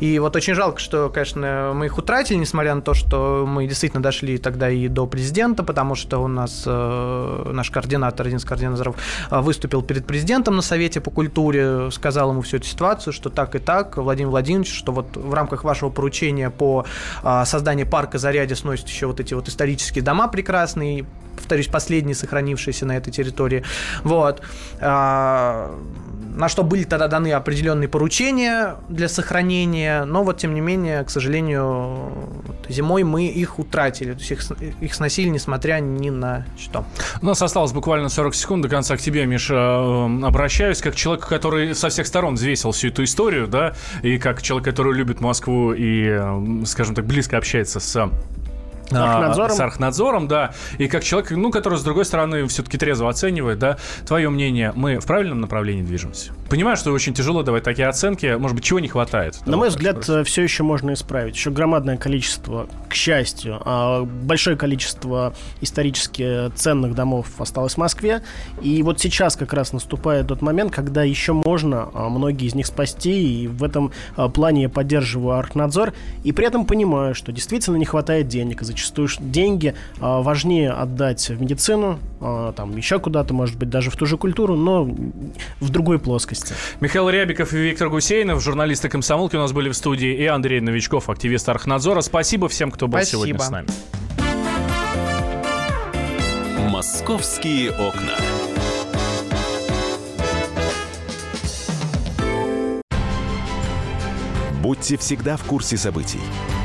И 0.00 0.18
вот 0.20 0.36
очень 0.36 0.54
жалко, 0.54 0.78
что, 0.80 1.10
конечно, 1.10 1.72
мы 1.74 1.86
их 1.86 1.98
утратили, 1.98 2.38
несмотря 2.38 2.74
на 2.74 2.80
то, 2.80 2.94
что 2.94 3.44
мы 3.46 3.66
действительно 3.66 4.02
дошли 4.02 4.38
тогда 4.38 4.70
и 4.70 4.88
до 4.88 5.06
президента, 5.18 5.64
потому 5.64 5.96
что 5.96 6.22
у 6.22 6.28
нас 6.28 6.62
э, 6.64 7.50
наш 7.52 7.70
координатор, 7.72 8.26
один 8.26 8.38
из 8.38 8.44
координаторов, 8.44 8.94
э, 9.30 9.40
выступил 9.40 9.82
перед 9.82 10.06
президентом 10.06 10.54
на 10.54 10.62
Совете 10.62 11.00
по 11.00 11.10
культуре, 11.10 11.90
сказал 11.90 12.30
ему 12.30 12.42
всю 12.42 12.58
эту 12.58 12.66
ситуацию, 12.66 13.12
что 13.12 13.28
так 13.28 13.56
и 13.56 13.58
так, 13.58 13.96
Владимир 13.96 14.30
Владимирович, 14.30 14.72
что 14.72 14.92
вот 14.92 15.16
в 15.16 15.34
рамках 15.34 15.64
вашего 15.64 15.90
поручения 15.90 16.50
по 16.50 16.84
э, 17.24 17.42
созданию 17.46 17.88
парка 17.88 18.18
Зарядье 18.18 18.54
сносят 18.54 18.88
еще 18.88 19.06
вот 19.08 19.18
эти 19.18 19.34
вот 19.34 19.48
исторические 19.48 20.04
дома 20.04 20.28
прекрасные, 20.28 21.04
повторюсь, 21.34 21.66
последние 21.66 22.14
сохранившиеся 22.14 22.86
на 22.86 22.96
этой 22.96 23.10
территории. 23.10 23.64
Вот. 24.04 24.40
На 26.38 26.48
что 26.48 26.62
были 26.62 26.84
тогда 26.84 27.08
даны 27.08 27.32
определенные 27.32 27.88
поручения 27.88 28.76
для 28.88 29.08
сохранения, 29.08 30.04
но 30.04 30.22
вот 30.22 30.38
тем 30.38 30.54
не 30.54 30.60
менее, 30.60 31.02
к 31.02 31.10
сожалению, 31.10 32.12
зимой 32.68 33.02
мы 33.02 33.26
их 33.26 33.58
утратили, 33.58 34.12
то 34.12 34.20
есть 34.20 34.30
их, 34.30 34.42
их 34.80 34.94
сносили, 34.94 35.30
несмотря 35.30 35.80
ни 35.80 36.10
на 36.10 36.46
что. 36.56 36.84
У 37.20 37.26
нас 37.26 37.42
осталось 37.42 37.72
буквально 37.72 38.08
40 38.08 38.36
секунд 38.36 38.62
до 38.62 38.68
конца 38.68 38.96
к 38.96 39.00
тебе, 39.00 39.26
Миша. 39.26 39.54
Э, 39.54 40.26
Обращаюсь 40.28 40.80
как 40.80 40.94
человек, 40.94 41.26
который 41.26 41.74
со 41.74 41.88
всех 41.88 42.06
сторон 42.06 42.36
взвесил 42.36 42.70
всю 42.70 42.86
эту 42.88 43.02
историю, 43.02 43.48
да, 43.48 43.74
и 44.02 44.16
как 44.18 44.40
человек, 44.40 44.64
который 44.64 44.94
любит 44.94 45.20
Москву 45.20 45.72
и, 45.72 46.06
э, 46.08 46.64
скажем 46.66 46.94
так, 46.94 47.04
близко 47.04 47.36
общается 47.36 47.80
с 47.80 48.08
Архнадзором. 48.90 49.56
С 49.56 49.60
Архнадзором, 49.60 50.28
да. 50.28 50.52
И 50.78 50.88
как 50.88 51.04
человек, 51.04 51.30
ну, 51.30 51.50
который, 51.50 51.78
с 51.78 51.82
другой 51.82 52.04
стороны, 52.04 52.46
все-таки 52.46 52.78
трезво 52.78 53.08
оценивает, 53.08 53.58
да. 53.58 53.78
Твое 54.06 54.30
мнение, 54.30 54.72
мы 54.74 54.98
в 54.98 55.06
правильном 55.06 55.40
направлении 55.40 55.82
движемся? 55.82 56.32
Понимаю, 56.48 56.76
что 56.76 56.92
очень 56.92 57.14
тяжело 57.14 57.42
давать 57.42 57.64
такие 57.64 57.88
оценки. 57.88 58.36
Может 58.38 58.54
быть, 58.54 58.64
чего 58.64 58.80
не 58.80 58.88
хватает? 58.88 59.38
На 59.46 59.56
мой 59.56 59.68
взгляд, 59.68 60.04
все 60.04 60.42
еще 60.42 60.62
можно 60.62 60.92
исправить. 60.92 61.34
Еще 61.34 61.50
громадное 61.50 61.96
количество, 61.96 62.68
к 62.88 62.94
счастью, 62.94 63.60
а, 63.64 64.04
большое 64.04 64.56
количество 64.56 65.34
исторически 65.60 66.50
ценных 66.54 66.94
домов 66.94 67.28
осталось 67.38 67.74
в 67.74 67.78
Москве. 67.78 68.22
И 68.62 68.82
вот 68.82 69.00
сейчас 69.00 69.36
как 69.36 69.52
раз 69.52 69.72
наступает 69.72 70.28
тот 70.28 70.40
момент, 70.40 70.72
когда 70.72 71.02
еще 71.02 71.32
можно 71.32 71.90
а, 71.92 72.08
многие 72.08 72.46
из 72.46 72.54
них 72.54 72.66
спасти. 72.66 73.42
И 73.42 73.48
в 73.48 73.62
этом 73.62 73.92
а, 74.16 74.28
плане 74.28 74.62
я 74.62 74.68
поддерживаю 74.68 75.38
Архнадзор. 75.38 75.92
И 76.24 76.32
при 76.32 76.46
этом 76.46 76.64
понимаю, 76.64 77.14
что 77.14 77.32
действительно 77.32 77.76
не 77.76 77.84
хватает 77.84 78.28
денег. 78.28 78.62
И 78.62 78.64
зачастую 78.78 79.08
деньги 79.18 79.74
а, 80.00 80.22
важнее 80.22 80.70
отдать 80.70 81.28
в 81.28 81.40
медицину, 81.40 81.98
а, 82.20 82.52
там 82.52 82.76
еще 82.76 82.98
куда-то, 82.98 83.34
может 83.34 83.58
быть, 83.58 83.68
даже 83.68 83.90
в 83.90 83.96
ту 83.96 84.06
же 84.06 84.16
культуру, 84.16 84.56
но 84.56 84.84
в 85.60 85.70
другой 85.70 85.98
плоскости. 85.98 86.54
Михаил 86.80 87.10
Рябиков 87.10 87.52
и 87.52 87.58
Виктор 87.58 87.90
Гусейнов, 87.90 88.42
журналисты 88.42 88.88
комсомолки 88.88 89.36
у 89.36 89.40
нас 89.40 89.52
были 89.52 89.68
в 89.68 89.74
студии, 89.74 90.14
и 90.14 90.26
Андрей 90.26 90.60
Новичков, 90.60 91.10
активист 91.10 91.48
Архнадзора. 91.48 92.00
Спасибо 92.00 92.48
всем, 92.48 92.70
кто 92.70 92.86
был 92.86 92.98
Спасибо. 92.98 93.24
сегодня 93.24 93.40
с 93.40 93.50
нами. 93.50 93.68
«Московские 96.70 97.72
окна». 97.72 98.14
Будьте 104.62 104.98
всегда 104.98 105.36
в 105.36 105.44
курсе 105.44 105.76
событий. 105.76 106.20